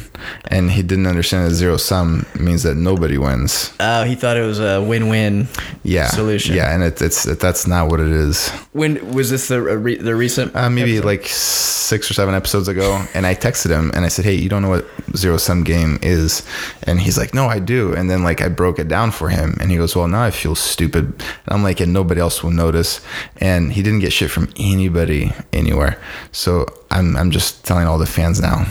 [0.48, 3.74] and he didn't understand that zero sum means that nobody wins.
[3.82, 5.48] Oh, he thought it was a win-win
[5.84, 6.56] Yeah, solution.
[6.56, 8.50] Yeah, and it, it's that's not what it is.
[8.72, 10.56] When was this the re, the recent?
[10.56, 14.24] Uh, maybe like six or seven episodes ago, and I texted him and I said,
[14.24, 16.44] "Hey, you don't know what zero sum game is?"
[16.84, 19.58] And he's like, "No, I do." And then like I broke it down for him,
[19.60, 22.52] and he goes, "Well, now I feel stupid." And I'm like, "And nobody else will
[22.52, 23.02] notice."
[23.38, 25.98] And he didn't get shit from anybody anywhere.
[26.32, 28.66] So I'm I'm just telling all the fans now,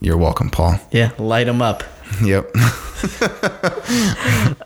[0.00, 0.78] you're welcome, Paul.
[0.90, 1.82] yeah, light them up.
[2.22, 2.54] Yep.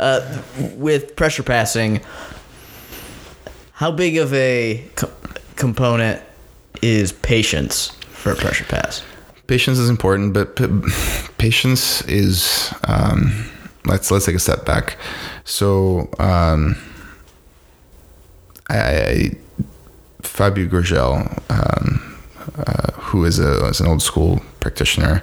[0.76, 2.00] With pressure passing,
[3.72, 5.11] how big of a co-
[5.56, 6.22] component
[6.82, 9.02] is patience for a pressure pass?
[9.46, 10.66] patience is important, but p-
[11.38, 13.46] patience is um,
[13.87, 14.98] let's let's take a step back.
[15.44, 16.76] So um,
[18.68, 19.37] I,
[20.22, 22.18] Fabio Gurgel, um,
[22.59, 25.22] uh, who is a is an old school practitioner,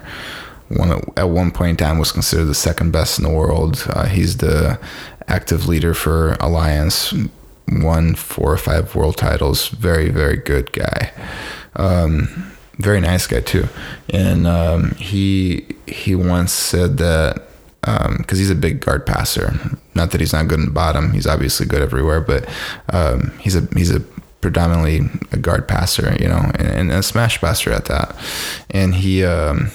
[0.68, 3.84] one at one point in time was considered the second best in the world.
[3.90, 4.78] Uh, he's the
[5.28, 7.14] active leader for Alliance,
[7.68, 9.68] won four or five world titles.
[9.68, 11.12] Very very good guy.
[11.76, 13.68] Um, very nice guy too,
[14.10, 17.46] and um, he he once said that
[17.80, 19.54] because um, he's a big guard passer.
[19.94, 22.20] Not that he's not good in the bottom; he's obviously good everywhere.
[22.20, 22.48] But
[22.92, 24.00] um, he's a he's a
[24.40, 25.00] predominantly
[25.32, 28.14] a guard passer, you know, and, and a smash passer at that.
[28.70, 29.70] And he um,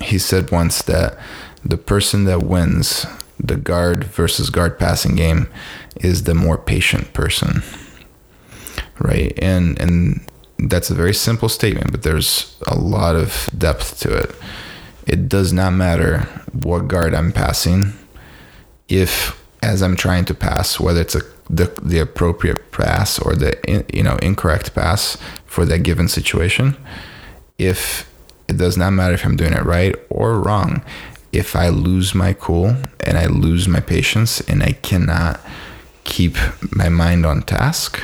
[0.00, 1.18] he said once that
[1.64, 3.06] the person that wins
[3.38, 5.48] the guard versus guard passing game
[6.00, 7.62] is the more patient person,
[8.98, 9.32] right?
[9.40, 10.26] And and
[10.58, 14.34] that's a very simple statement, but there's a lot of depth to it.
[15.08, 16.20] It does not matter
[16.52, 17.94] what guard I'm passing
[18.88, 23.56] if as I'm trying to pass, whether it's a the, the appropriate pass or the
[23.92, 25.16] you know incorrect pass
[25.46, 26.76] for that given situation,
[27.56, 28.08] if
[28.48, 30.84] it does not matter if I'm doing it right or wrong,
[31.32, 35.40] if I lose my cool and I lose my patience and I cannot
[36.04, 36.36] keep
[36.70, 38.00] my mind on task,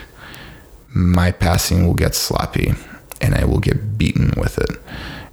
[0.88, 2.74] my passing will get sloppy
[3.20, 4.78] and I will get beaten with it.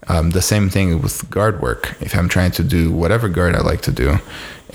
[0.07, 1.95] Um, the same thing with guard work.
[2.01, 4.17] If I'm trying to do whatever guard I like to do,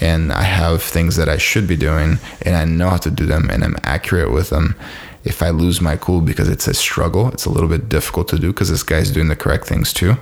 [0.00, 3.26] and I have things that I should be doing, and I know how to do
[3.26, 4.76] them, and I'm accurate with them,
[5.24, 8.38] if I lose my cool because it's a struggle, it's a little bit difficult to
[8.38, 10.14] do because this guy's doing the correct things too,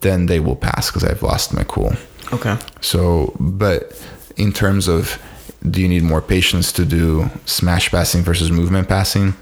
[0.00, 1.92] then they will pass because I've lost my cool.
[2.32, 2.56] Okay.
[2.80, 4.00] So, but
[4.36, 5.20] in terms of
[5.68, 9.34] do you need more patience to do smash passing versus movement passing?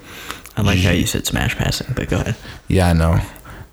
[0.55, 2.35] I like how you said smash passing, but go ahead.
[2.67, 3.19] Yeah, I know.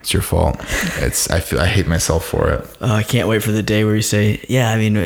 [0.05, 0.61] It's your fault.
[0.99, 2.77] It's I feel I hate myself for it.
[2.83, 4.97] Oh, I can't wait for the day where you say, "Yeah, I mean,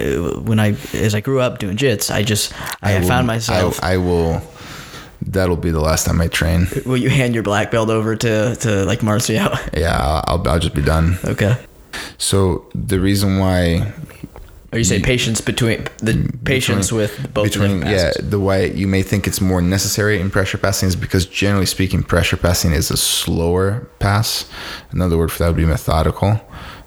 [0.44, 3.78] when I as I grew up doing jits, I just I, I will, found myself."
[3.80, 4.42] I, I, will.
[5.22, 6.66] That'll be the last time I train.
[6.84, 9.56] Will you hand your black belt over to to like Marcio?
[9.72, 11.16] Yeah, I'll I'll just be done.
[11.24, 11.56] Okay.
[12.18, 13.92] So the reason why
[14.72, 19.02] or you say patience between the patience with both between yeah the way you may
[19.02, 22.96] think it's more necessary in pressure passing is because generally speaking pressure passing is a
[22.96, 24.48] slower pass.
[24.90, 26.40] Another word for that would be methodical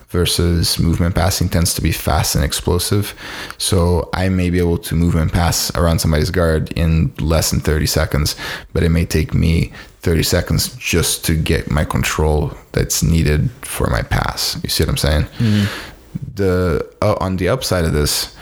[0.10, 3.16] versus movement passing tends to be fast and explosive.
[3.58, 7.86] So i may be able to movement pass around somebody's guard in less than 30
[7.88, 8.36] seconds
[8.74, 13.88] but it may take me 30 seconds just to get my control that's needed for
[13.88, 14.60] my pass.
[14.64, 15.24] You see what i'm saying?
[15.40, 15.91] Mm-hmm
[16.36, 18.36] the uh, on the upside of this,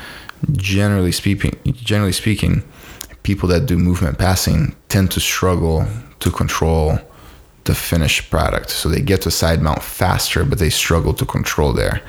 [0.52, 2.63] generally speaking, generally speaking,
[3.23, 5.86] people that do movement passing tend to struggle
[6.19, 6.99] to control
[7.65, 8.69] the finished product.
[8.69, 12.02] So they get to side mount faster, but they struggle to control there.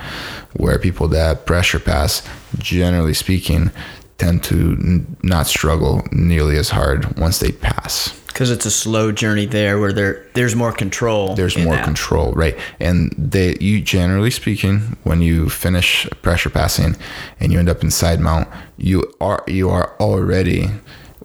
[0.55, 2.27] Where people that pressure pass,
[2.59, 3.71] generally speaking,
[4.19, 9.13] tend to n- not struggle nearly as hard once they pass because it's a slow
[9.13, 11.85] journey there where there there's more control there's more that.
[11.85, 12.57] control right.
[12.79, 16.97] And they you generally speaking when you finish pressure passing
[17.39, 20.69] and you end up in side mount you are you are already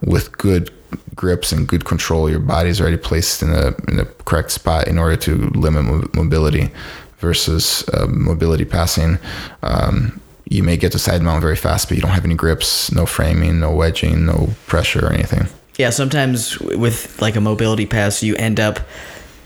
[0.01, 0.71] with good
[1.15, 2.29] grips and good control.
[2.29, 6.71] Your body's already placed in the in the correct spot in order to limit mobility
[7.19, 9.19] versus uh, mobility passing.
[9.63, 12.91] Um, you may get to side mount very fast but you don't have any grips
[12.91, 18.23] no framing no wedging no pressure or anything yeah, sometimes with like a mobility pass,
[18.23, 18.79] you end up.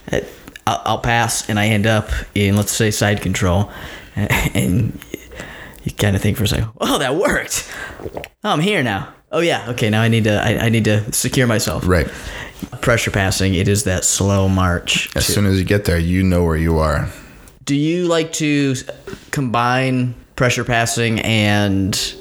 [0.08, 0.24] At,
[0.66, 3.70] I'll, I'll pass and I end up in let's say side control,
[4.16, 4.98] and
[5.82, 7.68] you kind of think for a second, "Oh, that worked!
[8.44, 9.12] Oh, I'm here now.
[9.32, 9.90] Oh yeah, okay.
[9.90, 12.08] Now I need to I, I need to secure myself." Right.
[12.82, 15.14] Pressure passing, it is that slow march.
[15.16, 17.10] As to, soon as you get there, you know where you are.
[17.64, 18.74] Do you like to
[19.30, 22.14] combine pressure passing and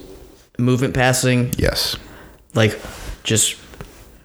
[0.58, 1.54] movement passing?
[1.58, 1.98] Yes.
[2.56, 2.80] Like
[3.24, 3.58] just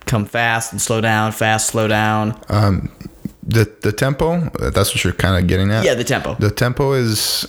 [0.07, 2.41] come fast and slow down, fast, slow down?
[2.49, 2.91] Um,
[3.43, 4.51] the the tempo.
[4.59, 5.85] That's what you're kind of getting at.
[5.85, 6.35] Yeah, the tempo.
[6.35, 7.47] The tempo is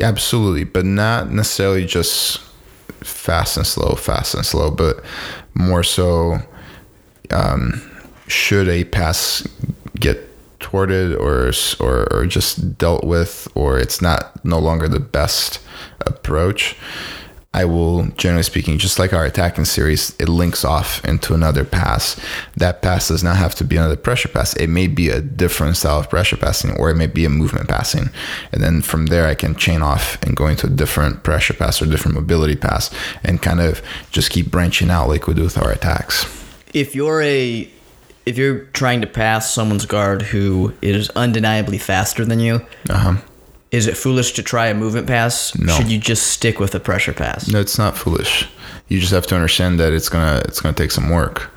[0.00, 2.40] absolutely, but not necessarily just
[3.00, 5.02] fast and slow, fast and slow, but
[5.54, 6.38] more so.
[7.30, 7.88] Um,
[8.28, 9.46] should a pass
[9.98, 10.28] get
[10.60, 15.60] thwarted or, or or just dealt with, or it's not no longer the best
[16.00, 16.76] approach
[17.54, 22.18] I will, generally speaking, just like our attacking series, it links off into another pass.
[22.56, 24.54] That pass does not have to be another pressure pass.
[24.56, 27.68] It may be a different style of pressure passing, or it may be a movement
[27.68, 28.08] passing.
[28.52, 31.82] And then from there, I can chain off and go into a different pressure pass
[31.82, 32.90] or different mobility pass
[33.22, 36.24] and kind of just keep branching out like we do with our attacks.
[36.72, 37.70] If you're a
[38.24, 43.16] if you're trying to pass someone's guard who is undeniably faster than you, uh-huh.
[43.72, 45.58] Is it foolish to try a movement pass?
[45.58, 45.72] No.
[45.72, 47.48] Should you just stick with a pressure pass?
[47.48, 48.46] No, it's not foolish.
[48.88, 51.50] You just have to understand that it's gonna it's gonna take some work,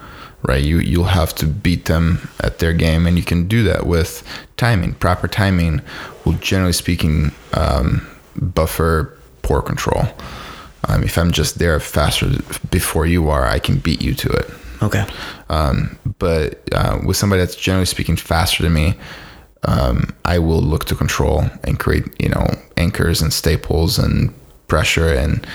[0.43, 0.63] right?
[0.63, 4.23] You you'll have to beat them at their game, and you can do that with
[4.55, 4.93] timing.
[4.93, 5.81] Proper timing
[6.23, 10.05] will, generally speaking, um, buffer poor control.
[10.87, 12.29] Um, if I'm just there faster
[12.71, 14.49] before you are, I can beat you to it.
[14.81, 15.05] Okay.
[15.49, 18.95] Um, but uh, with somebody that's generally speaking faster than me,
[19.65, 22.45] um, I will look to control and create, you know,
[22.77, 24.33] anchors and staples and
[24.67, 25.45] pressure and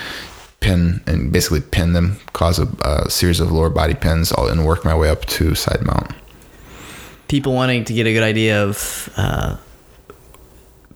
[0.59, 4.65] pin and basically pin them, cause a, a series of lower body pins, all, and
[4.65, 6.11] work my way up to side mount.
[7.27, 9.57] People wanting to get a good idea of uh,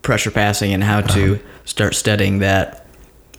[0.02, 2.86] pressure passing and how to start studying that,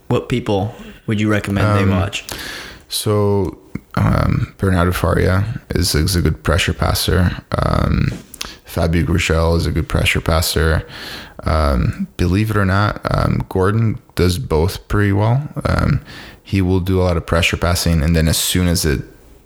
[0.09, 0.75] what people
[1.07, 2.25] would you recommend they watch?
[2.89, 3.59] So
[3.95, 7.45] um, Bernardo Faria is, is a good pressure passer.
[7.53, 8.09] Um,
[8.77, 10.87] Fabio Gurgel is a good pressure passer.
[11.45, 15.49] Um, believe it or not, um, Gordon does both pretty well.
[15.65, 16.05] Um,
[16.43, 19.01] he will do a lot of pressure passing, and then as soon as it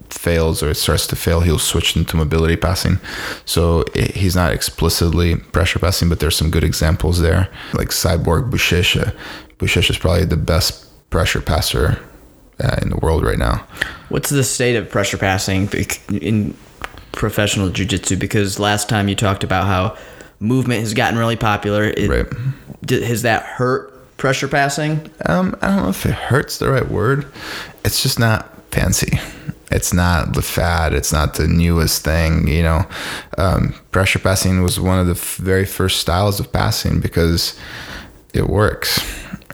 [0.08, 2.98] fails or it starts to fail, he'll switch into mobility passing.
[3.44, 8.50] So it, he's not explicitly pressure passing, but there's some good examples there, like Cyborg
[8.50, 9.16] Buchecha.
[9.58, 12.02] Buchecha is probably the best pressure passer
[12.58, 13.64] uh, in the world right now.
[14.08, 15.68] What's the state of pressure passing
[16.10, 16.56] in
[17.12, 18.16] professional jiu-jitsu?
[18.16, 19.96] Because last time you talked about how
[20.38, 21.84] movement has gotten really popular.
[21.84, 22.26] It, Right.
[22.84, 25.10] d- has that hurt pressure passing?
[25.26, 27.26] Um, I don't know if it hurts the right word.
[27.84, 29.18] It's just not fancy.
[29.70, 30.94] It's not the fad.
[30.94, 32.48] It's not the newest thing.
[32.48, 32.86] You know,
[33.38, 37.54] um, pressure passing was one of the f- very first styles of passing because
[38.34, 39.00] it works,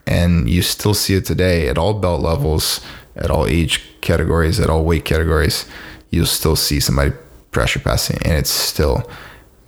[0.07, 2.81] and you still see it today at all belt levels,
[3.15, 5.67] at all age categories, at all weight categories.
[6.11, 7.13] You'll still see somebody
[7.57, 9.11] pressure passing, and it's still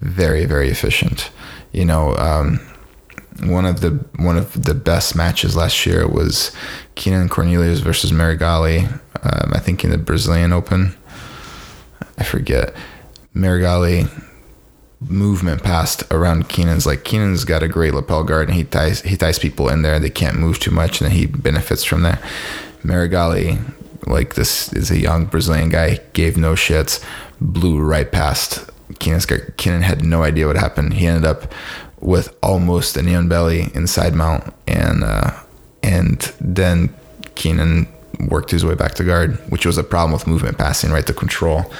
[0.03, 1.31] very, very efficient.
[1.73, 2.61] You know, um,
[3.45, 6.53] one of the one of the best matches last year was
[6.97, 8.93] Keenan Cornelius versus Meregali.
[9.23, 10.95] Um, I think in the Brazilian Open.
[12.19, 12.75] I forget.
[13.35, 14.11] Meregali
[15.01, 19.17] movement passed around Keenan's like Keenan's got a great lapel guard and he ties he
[19.17, 22.21] ties people in there they can't move too much and he benefits from that.
[22.83, 23.59] Meregali
[24.07, 27.03] like this is a young Brazilian guy gave no shits
[27.41, 28.69] blew right past.
[28.99, 30.95] Keenan had no idea what happened.
[30.95, 31.53] He ended up
[32.01, 35.33] with almost a knee on belly inside mount and uh,
[35.83, 36.95] and then
[37.35, 37.87] Keenan
[38.29, 41.07] worked his way back to guard, which was a problem with movement passing, right?
[41.07, 41.71] The control.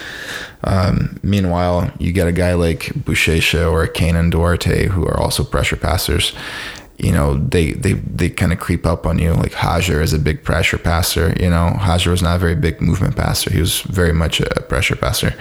[0.65, 5.77] Um, meanwhile, you get a guy like Buchecha or Kaynan Duarte who are also pressure
[5.77, 6.33] passers.
[6.99, 9.33] You know, they they they kind of creep up on you.
[9.33, 11.33] Like Hajar is a big pressure passer.
[11.39, 13.53] You know, Hajar was not a very big movement passer.
[13.53, 15.35] He was very much a pressure passer,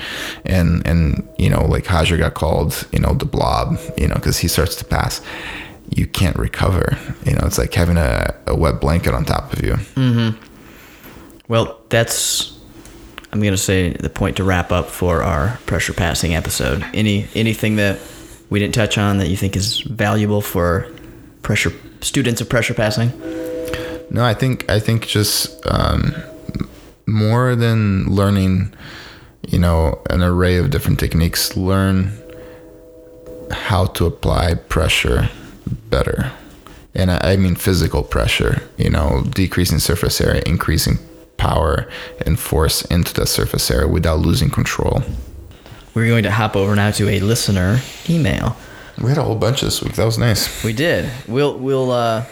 [0.46, 3.80] and and you know, like Hajar got called, you know, the blob.
[3.98, 5.20] You know, because he starts to pass,
[5.90, 6.96] you can't recover.
[7.26, 9.74] You know, it's like having a, a wet blanket on top of you.
[9.74, 10.44] Mm-hmm.
[11.48, 12.58] Well, that's
[13.32, 16.86] I'm gonna say the point to wrap up for our pressure passing episode.
[16.94, 18.00] Any anything that
[18.50, 20.88] we didn't touch on that you think is valuable for
[21.42, 21.72] pressure
[22.02, 23.12] students of pressure passing?
[24.10, 26.16] No, I think I think just um,
[27.06, 28.74] more than learning,
[29.48, 32.12] you know, an array of different techniques, learn
[33.52, 35.30] how to apply pressure
[35.90, 36.32] better,
[36.94, 38.62] and I, I mean physical pressure.
[38.78, 41.00] You know, decreasing surface area, increasing
[41.38, 41.88] power
[42.26, 45.04] and force into that surface area without losing control.
[45.94, 48.56] We're going to hop over now to a listener email.
[49.02, 49.94] We had a whole bunch this week.
[49.94, 50.64] That was nice.
[50.64, 51.10] We did.
[51.28, 52.26] We'll we'll uh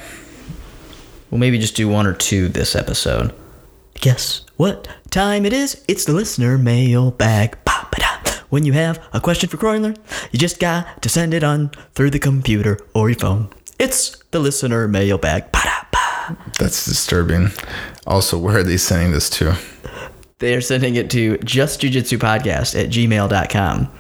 [1.30, 3.34] we'll maybe just do one or two this episode.
[4.02, 5.84] Guess what time it is?
[5.88, 7.58] It's the listener mailbag.
[7.66, 8.42] Ba-ba-da.
[8.50, 9.96] When you have a question for Croyler,
[10.32, 13.50] you just got to send it on through the computer or your phone.
[13.80, 15.52] It's the listener mailbag.
[15.52, 16.38] Ba-da-ba.
[16.60, 17.50] That's disturbing.
[18.08, 19.58] Also, where are they sending this to?
[20.40, 23.92] They are sending it to justjujitsupodcast at gmail.com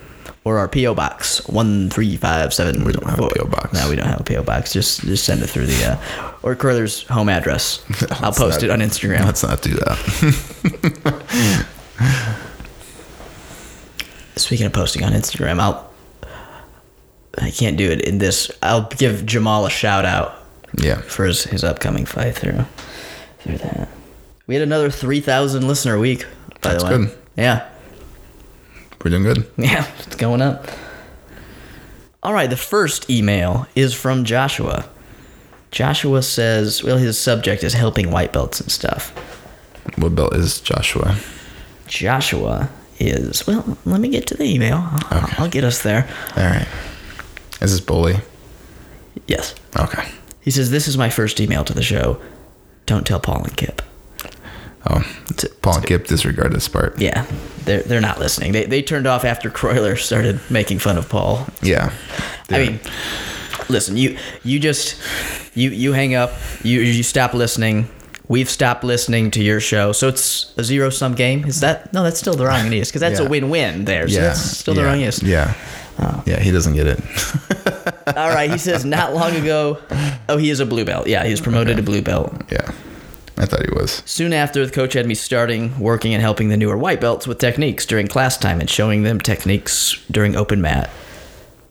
[0.45, 0.93] or our P.O.
[0.93, 2.86] Box 1357.
[2.86, 3.47] We don't have a P.O.
[3.47, 3.73] box.
[3.73, 4.43] No, we don't have a P.O.
[4.43, 4.71] Box.
[4.71, 7.84] Just just send it through the, uh, or Curler's home address.
[8.21, 9.25] I'll post not- it on Instagram.
[9.25, 11.65] Let's not do that.
[14.38, 15.91] Speaking of posting on Instagram, I'll,
[17.38, 18.51] I can't do it in this.
[18.62, 20.36] I'll give Jamal a shout out
[20.77, 20.99] yeah.
[21.01, 22.65] for his, his upcoming fight through,
[23.39, 23.88] through that.
[24.45, 26.25] We had another 3,000 listener week,
[26.62, 26.98] by That's the way.
[26.98, 27.17] good.
[27.37, 27.69] Yeah.
[29.06, 29.45] We're doing good.
[29.58, 30.67] Yeah, it's going up.
[32.23, 34.89] All right, the first email is from Joshua.
[35.69, 39.12] Joshua says, well, his subject is helping white belts and stuff.
[39.99, 41.17] What belt is Joshua?
[41.87, 44.77] Joshua is, well, let me get to the email.
[45.12, 45.35] I'll, Okay.
[45.37, 46.10] I'll get us there.
[46.35, 46.67] All right.
[47.62, 48.15] Is this bully?
[49.27, 49.53] Yes.
[49.77, 50.10] Okay.
[50.41, 52.19] He says, This is my first email to the show.
[52.87, 53.81] Don't tell Paul and Kip.
[54.88, 55.02] Oh,
[55.62, 57.00] Paul and Kip disregard this part.
[57.02, 57.25] Yeah,
[57.63, 58.52] they're, they're not listening.
[58.52, 61.48] They, they turned off after Croyler started making fun of Paul.
[61.62, 61.92] Yeah.
[62.52, 62.79] I mean,
[63.67, 65.02] listen, you you just
[65.56, 66.31] you you hang up,
[66.63, 67.88] you you stop listening.
[68.27, 71.46] We've stopped listening to your show, so it's a zero sum game.
[71.46, 72.04] Is that no?
[72.04, 73.25] That's still the wrong answer because that's Yeah.
[73.25, 74.08] a win win there.
[74.08, 74.21] So yeah.
[74.21, 75.25] that's still the yeah, wrong answer.
[75.25, 75.54] Yeah.
[75.98, 76.23] Oh.
[76.25, 77.00] Yeah, he doesn't get it.
[78.17, 79.79] All right, he says not long ago.
[80.27, 81.08] Oh, he is a blue belt.
[81.08, 82.33] Yeah, he was promoted to blue belt.
[82.52, 82.71] yeah.
[83.38, 84.02] I thought he was.
[84.06, 87.38] Soon after, the coach had me starting working and helping the newer white belts with
[87.38, 90.90] techniques during class time and showing them techniques during open mat.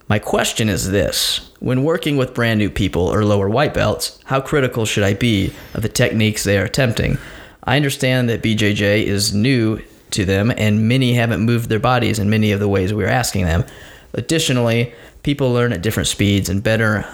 [0.07, 4.41] My question is this When working with brand new people or lower white belts, how
[4.43, 7.17] critical should I be of the techniques they are attempting?
[7.63, 12.29] I understand that BJJ is new to them and many haven't moved their bodies in
[12.29, 13.65] many of the ways we are asking them.
[14.13, 14.93] Additionally,
[15.23, 17.07] people learn at different speeds and better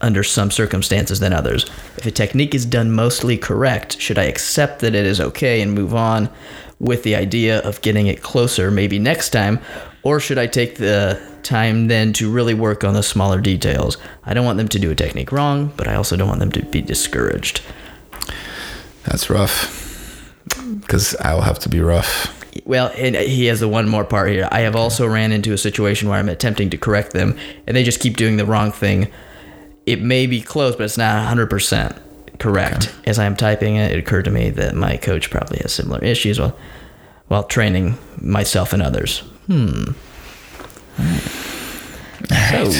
[0.00, 1.64] under some circumstances than others.
[1.96, 5.74] If a technique is done mostly correct, should I accept that it is okay and
[5.74, 6.30] move on
[6.78, 9.60] with the idea of getting it closer maybe next time?
[10.02, 13.98] Or should I take the time then to really work on the smaller details?
[14.24, 16.52] I don't want them to do a technique wrong, but I also don't want them
[16.52, 17.60] to be discouraged.
[19.04, 19.76] That's rough.
[20.80, 22.36] Because I'll have to be rough.
[22.64, 24.48] Well, and he has the one more part here.
[24.50, 27.84] I have also ran into a situation where I'm attempting to correct them, and they
[27.84, 29.10] just keep doing the wrong thing.
[29.86, 31.98] It may be close, but it's not 100%
[32.38, 32.94] correct.
[33.04, 36.02] As I am typing it, it occurred to me that my coach probably has similar
[36.02, 36.56] issues while,
[37.28, 39.20] while training myself and others.
[39.46, 39.92] Hmm.
[42.50, 42.70] So,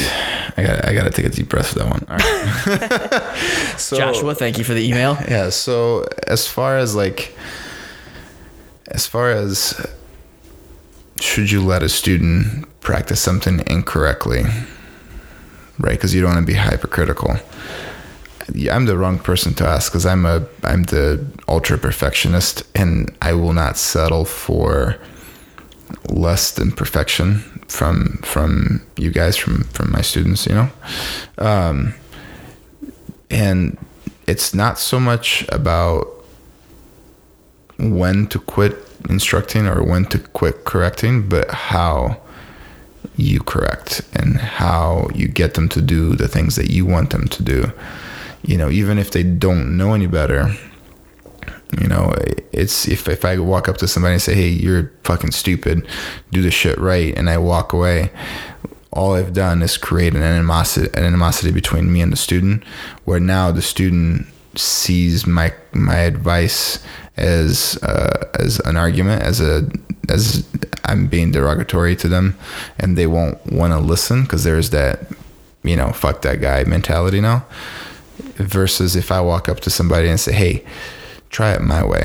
[0.57, 2.05] I got I got to take a deep breath for that one.
[2.09, 3.78] All right.
[3.78, 5.16] so, Joshua, thank you for the email.
[5.28, 5.48] Yeah.
[5.48, 7.36] So as far as like,
[8.88, 9.86] as far as
[11.20, 14.44] should you let a student practice something incorrectly,
[15.81, 15.93] right?
[15.93, 17.37] Because you don't want to be hypercritical.
[18.70, 23.33] I'm the wrong person to ask because I'm a I'm the ultra perfectionist and I
[23.33, 24.97] will not settle for
[26.09, 30.70] less than perfection from from you guys from from my students you know
[31.39, 31.95] um
[33.31, 33.78] and
[34.26, 36.07] it's not so much about
[37.78, 38.76] when to quit
[39.09, 42.20] instructing or when to quit correcting but how
[43.16, 47.28] you correct and how you get them to do the things that you want them
[47.28, 47.72] to do.
[48.42, 50.55] You know even if they don't know any better
[51.78, 52.14] you know,
[52.53, 55.86] it's if, if I walk up to somebody and say, hey, you're fucking stupid,
[56.32, 58.11] do the shit right, and I walk away,
[58.92, 62.64] all I've done is create an animosity, an animosity between me and the student,
[63.05, 64.26] where now the student
[64.57, 66.82] sees my my advice
[67.16, 69.68] as uh, as an argument, as a
[70.09, 70.44] as
[70.91, 72.36] I'm being derogatory to them,
[72.78, 75.07] and they won't want to listen because there's that,
[75.62, 77.47] you know, fuck that guy mentality now.
[78.36, 80.64] Versus if I walk up to somebody and say, hey,
[81.30, 82.05] try it my way.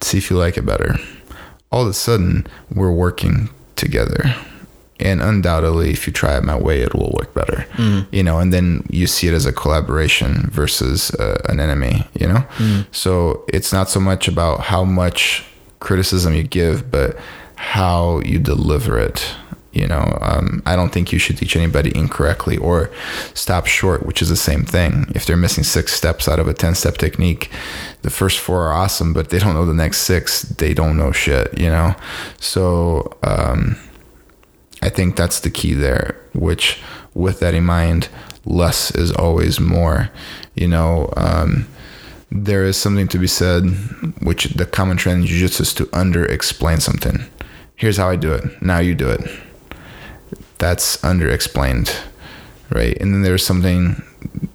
[0.00, 0.96] See if you like it better.
[1.72, 4.34] All of a sudden, we're working together.
[4.98, 7.64] And undoubtedly, if you try it my way, it will work better.
[8.10, 12.26] You know, and then you see it as a collaboration versus uh, an enemy, you
[12.26, 12.44] know?
[12.92, 15.44] So it's not so much about how much
[15.78, 17.16] criticism you give, but
[17.60, 19.34] how you deliver it.
[19.72, 22.90] You know, um, I don't think you should teach anybody incorrectly or
[23.34, 25.12] stop short, which is the same thing.
[25.14, 27.50] If they're missing six steps out of a 10 step technique,
[28.00, 31.12] the first four are awesome, but they don't know the next six, they don't know
[31.12, 31.94] shit, you know?
[32.40, 33.76] So, um,
[34.82, 36.80] I think that's the key there, which
[37.12, 38.08] with that in mind,
[38.46, 40.10] less is always more.
[40.54, 41.68] You know, um,
[42.32, 43.64] there is something to be said,
[44.22, 47.26] which the common trend in jiu-jitsu is to under explain something.
[47.80, 48.60] Here's how I do it.
[48.60, 49.22] Now you do it.
[50.58, 51.90] That's under explained,
[52.68, 52.94] right?
[53.00, 54.02] And then there's something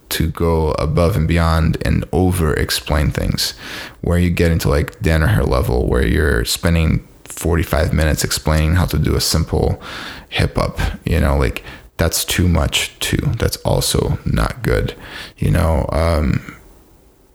[0.09, 3.55] to go above and beyond and over explain things
[4.01, 8.99] where you get into like Danaher level where you're spending 45 minutes explaining how to
[8.99, 9.81] do a simple
[10.29, 11.63] hip up, you know, like
[11.97, 13.33] that's too much too.
[13.39, 14.93] That's also not good.
[15.39, 16.55] You know, um,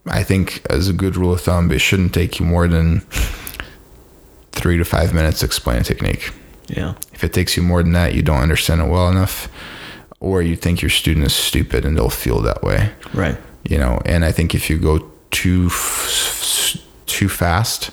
[0.07, 3.03] I think as a good rule of thumb, it shouldn't take you more than
[4.53, 6.33] three to five minutes to explain a technique.
[6.69, 6.95] Yeah.
[7.13, 9.49] If it takes you more than that, you don't understand it well enough,
[10.21, 12.93] or you think your student is stupid and they'll feel that way.
[13.13, 13.37] Right.
[13.69, 16.77] You know, and I think if you go too f-
[17.07, 17.91] too fast,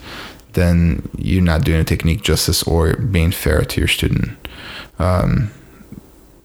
[0.53, 4.37] then you're not doing a technique justice or being fair to your student.
[4.99, 5.51] Um,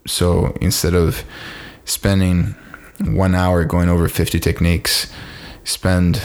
[0.07, 1.25] so instead of
[1.85, 2.55] spending
[3.01, 5.13] one hour going over 50 techniques,
[5.65, 6.21] spend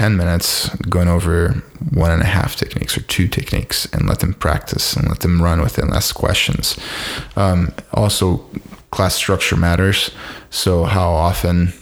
[0.00, 4.32] 10 minutes going over one and a half techniques or two techniques and let them
[4.32, 6.78] practice and let them run with it and ask questions.
[7.36, 8.38] Um, also,
[8.92, 10.10] class structure matters.
[10.48, 11.74] So how often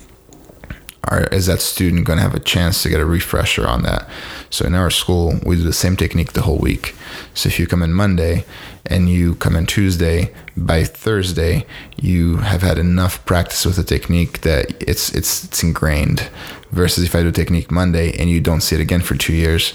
[1.09, 4.09] are, is that student going to have a chance to get a refresher on that?
[4.51, 6.95] So in our school, we do the same technique the whole week.
[7.35, 8.45] So if you come in Monday
[8.87, 14.41] and you come in Tuesday, by Thursday you have had enough practice with the technique
[14.43, 16.29] that it's it's it's ingrained.
[16.71, 19.73] Versus if I do technique Monday and you don't see it again for two years,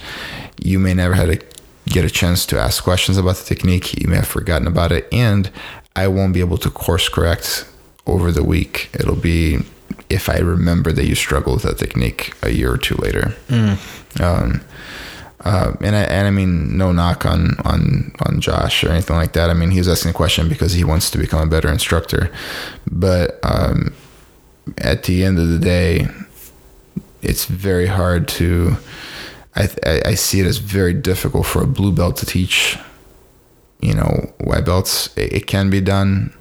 [0.62, 1.40] you may never had a
[1.88, 4.00] get a chance to ask questions about the technique.
[4.00, 5.50] You may have forgotten about it, and
[5.96, 7.68] I won't be able to course correct
[8.06, 8.90] over the week.
[8.94, 9.60] It'll be
[10.14, 13.36] if I remember that you struggled with that technique a year or two later.
[14.20, 14.62] Um,
[15.46, 19.34] uh, and I and I mean no knock on on on Josh or anything like
[19.34, 19.50] that.
[19.50, 22.32] I mean he was asking a question because he wants to become a better instructor,
[22.90, 23.94] but um,
[24.78, 26.08] at the end of the day,
[27.22, 28.78] it's very hard to.
[29.56, 32.78] I, I I see it as very difficult for a blue belt to teach.
[33.82, 35.16] You know, white belts.
[35.18, 36.34] It, it can be done,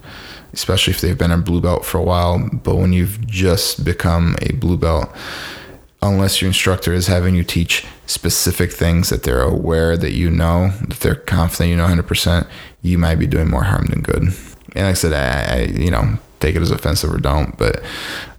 [0.52, 2.48] especially if they've been a blue belt for a while.
[2.52, 5.10] But when you've just become a blue belt,
[6.02, 10.72] unless your instructor is having you teach specific things that they're aware that you know,
[10.88, 12.46] that they're confident you know 100%,
[12.82, 14.22] you might be doing more harm than good.
[14.22, 14.34] And
[14.74, 17.82] like I said, I, I you know, take it as offensive or don't, but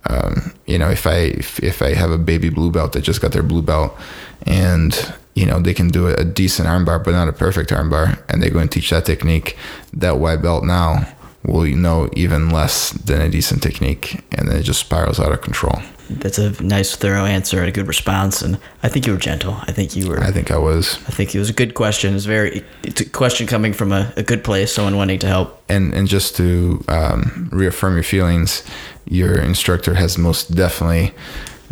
[0.09, 3.21] um, you know, if I if, if I have a baby blue belt that just
[3.21, 3.97] got their blue belt
[4.45, 8.43] and you know they can do a, decent armbar but not a perfect armbar and
[8.43, 9.57] they go and teach that technique,
[9.93, 11.07] that white belt now
[11.45, 15.31] will you know even less than a decent technique and then it just spirals out
[15.31, 15.81] of control.
[16.09, 18.41] That's a nice, thorough answer and a good response.
[18.41, 19.55] And I think you were gentle.
[19.61, 20.19] I think you were.
[20.19, 20.95] I think I was.
[21.07, 22.13] I think it was a good question.
[22.13, 22.63] It's very.
[22.83, 24.73] It's a question coming from a, a good place.
[24.73, 25.63] Someone wanting to help.
[25.69, 28.63] and and just to um, reaffirm your feelings,
[29.05, 31.13] your instructor has most definitely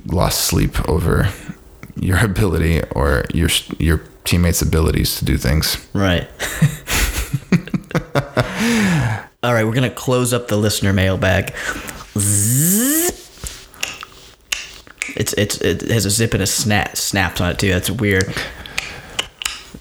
[0.07, 1.29] lost sleep over
[1.95, 3.49] your ability or your
[3.79, 5.77] your teammates' abilities to do things.
[5.93, 6.27] Right.
[9.43, 11.53] All right, we're gonna close up the listener mailbag.
[15.15, 17.69] It's it's it has a zip and a snap snaps on it too.
[17.69, 18.33] That's weird.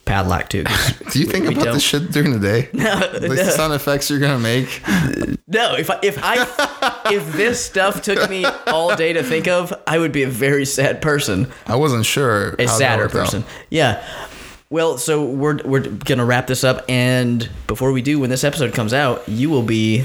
[0.07, 0.65] Padlock too.
[1.13, 2.69] Do you think we about don't- this shit during the day?
[2.73, 3.29] No, like no.
[3.29, 4.83] the sound effects you're gonna make.
[5.47, 9.75] No, if I if I if this stuff took me all day to think of,
[9.87, 11.53] I would be a very sad person.
[11.67, 12.55] I wasn't sure.
[12.59, 13.25] a sadder worked out.
[13.27, 13.45] person.
[13.69, 14.03] Yeah.
[14.73, 18.73] Well, so we're we're gonna wrap this up, and before we do, when this episode
[18.73, 20.05] comes out, you will be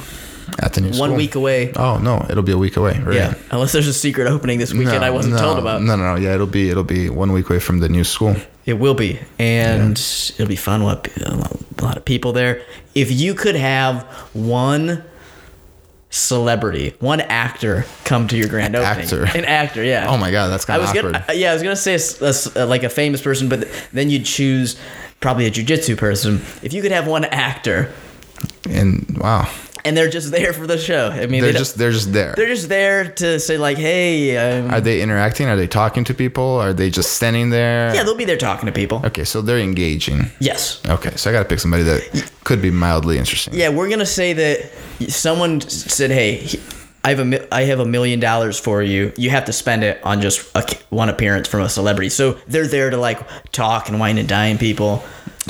[0.57, 1.15] at the new one school.
[1.15, 1.71] week away.
[1.73, 2.99] Oh no, it'll be a week away.
[2.99, 3.15] Right?
[3.15, 5.83] Yeah, unless there's a secret opening this weekend I wasn't no, told about.
[5.83, 6.19] No, no, no.
[6.19, 8.35] Yeah, it'll be it'll be one week away from the new school.
[8.65, 9.99] It will be, and
[10.39, 10.83] it'll be fun.
[10.83, 12.63] We'll a lot of people there.
[12.95, 14.01] If you could have
[14.33, 15.03] one
[16.15, 19.25] celebrity, one actor come to your grand opening, actor.
[19.37, 20.07] an actor, yeah.
[20.09, 21.13] Oh my god, that's kind of awkward.
[21.13, 24.25] gonna, yeah, I was gonna say a a like a famous person, but then you'd
[24.25, 24.79] choose
[25.19, 26.41] probably a jujitsu person.
[26.63, 27.91] If you could have one actor,
[28.69, 29.49] and wow,
[29.85, 31.09] and they're just there for the show.
[31.09, 32.33] I mean, they're they just they're just there.
[32.35, 35.47] they're just there to say like, hey, um, Are they interacting?
[35.47, 36.43] Are they talking to people?
[36.43, 37.93] Are they just standing there?
[37.95, 39.01] yeah, they'll be there talking to people.
[39.05, 40.31] Okay, so they're engaging.
[40.39, 40.81] Yes.
[40.87, 43.53] Okay, so I got to pick somebody that could be mildly interesting.
[43.53, 44.71] Yeah, we're gonna say that
[45.11, 46.59] someone said, "Hey, he-
[47.03, 49.13] I have a I have a million dollars for you.
[49.15, 52.67] You have to spend it on just a, one appearance from a celebrity." So they're
[52.67, 53.19] there to like
[53.51, 55.03] talk and wine and dine people.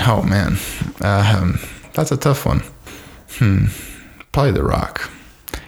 [0.05, 0.57] Oh man,
[1.01, 1.59] um,
[1.93, 2.61] that's a tough one.
[3.39, 3.67] Hmm,
[4.35, 5.09] probably The Rock.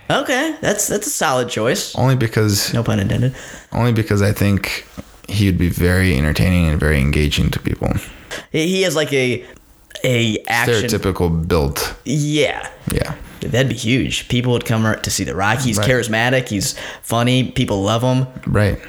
[0.10, 1.96] Okay, that's that's a solid choice.
[1.96, 3.36] Only because No pun intended.
[3.72, 4.86] only because I think
[5.28, 7.92] he'd be very entertaining and very engaging to people.
[8.52, 9.44] He he has like a
[10.04, 10.76] a action.
[10.90, 11.96] Stereotypical build.
[12.06, 12.70] Yeah.
[12.94, 13.16] Yeah.
[13.42, 14.28] That'd be huge.
[14.30, 15.60] People would come to see The Rock.
[15.60, 15.90] He's Right.
[15.90, 16.48] charismatic.
[16.50, 17.52] He's funny.
[17.52, 18.28] People love him.
[18.46, 18.80] Right.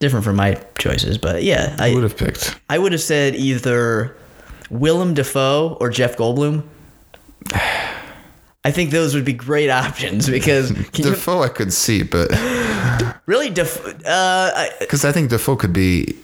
[0.00, 2.58] Different from my choices, but yeah, I would have picked.
[2.68, 4.16] I would have said either
[4.70, 6.64] Willem Dafoe or Jeff Goldblum.
[8.64, 12.30] I think those would be great options because can you Dafoe I could see, but
[13.26, 16.14] really Def- uh, I- because I think Dafoe could be.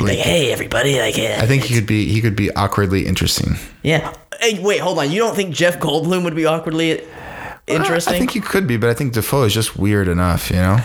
[0.00, 2.06] like hey everybody like yeah I think he could be.
[2.12, 3.56] He could be awkwardly interesting.
[3.82, 7.00] yeah hey wait hold on you don't think Jeff Goldblum would be awkwardly
[7.68, 10.50] interesting I think he could be, but I think Dafoe is just weird enough.
[10.50, 10.78] You know.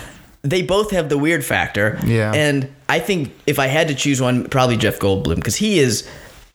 [0.43, 1.99] they both have the weird factor.
[2.05, 2.31] Yeah.
[2.33, 6.07] And I think if I had to choose one, probably Jeff Goldblum because he is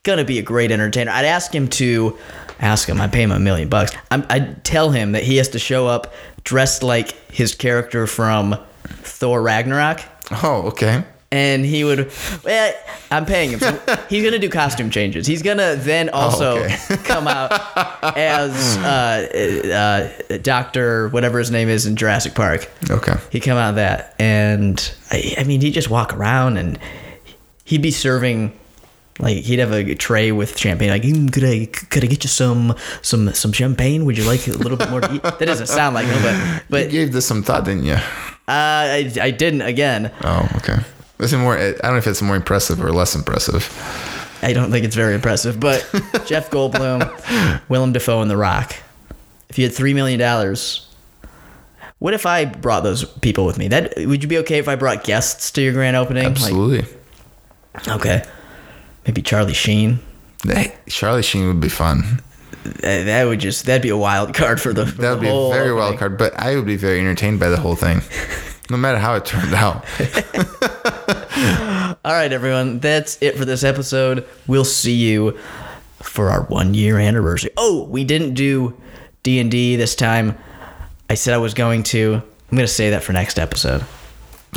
[0.05, 1.11] gonna be a great entertainer.
[1.11, 2.16] I'd ask him to
[2.61, 3.00] ask him.
[3.00, 3.92] I pay him a million bucks.
[4.11, 6.12] I'm, I'd tell him that he has to show up
[6.44, 10.00] dressed like his character from Thor Ragnarok.
[10.42, 11.05] Oh, okay.
[11.32, 12.12] And he would,
[12.44, 12.74] well,
[13.11, 13.59] I'm paying him.
[13.59, 15.26] So he's gonna do costume changes.
[15.26, 16.76] He's gonna then also okay.
[17.05, 17.50] come out
[18.16, 22.70] as uh, uh, Doctor, whatever his name is in Jurassic Park.
[22.88, 23.16] Okay.
[23.30, 26.78] He'd come out of that, and I, I mean, he'd just walk around and
[27.64, 28.57] he'd be serving
[29.20, 30.90] Like he'd have a tray with champagne.
[30.90, 34.04] Like, mm, could I could I get you some some some champagne?
[34.06, 35.00] Would you like a little bit more?
[35.00, 35.22] To eat?
[35.22, 37.94] That doesn't sound like him, but You gave this some thought, didn't you?
[37.94, 38.00] uh,
[38.48, 40.10] I I didn't again.
[40.22, 40.78] Oh, okay.
[41.18, 41.56] This is more.
[41.56, 43.70] I don't know if it's more impressive or less impressive.
[44.42, 45.60] I don't think it's very impressive.
[45.60, 45.88] But
[46.26, 48.74] Jeff Goldblum, Willem Dafoe, and The Rock.
[49.48, 50.88] If you had three million dollars,
[52.00, 53.68] what if I brought those people with me?
[53.68, 56.26] That would you be okay if I brought guests to your grand opening?
[56.26, 56.84] Absolutely.
[57.74, 58.24] Like, okay,
[59.07, 60.00] maybe Charlie Sheen.
[60.88, 62.20] Charlie Sheen would be fun.
[62.80, 64.84] That that would just that'd be a wild card for the.
[64.84, 67.59] That would be a very wild card, but I would be very entertained by the
[67.59, 68.00] whole thing,
[68.70, 69.84] no matter how it turned out.
[72.05, 72.80] All right, everyone.
[72.80, 74.26] That's it for this episode.
[74.46, 75.38] We'll see you
[76.02, 77.50] for our one year anniversary.
[77.57, 78.74] Oh, we didn't do
[79.22, 80.36] D and D this time.
[81.11, 82.14] I said I was going to.
[82.50, 83.84] I'm gonna say that for next episode.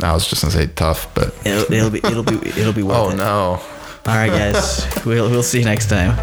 [0.02, 2.96] I was just gonna say tough, but It'll, it'll be it'll be it'll be worth
[2.96, 3.16] oh it.
[3.16, 3.60] no.
[4.08, 4.86] All right, guys.
[5.04, 6.16] We'll we'll see you next time.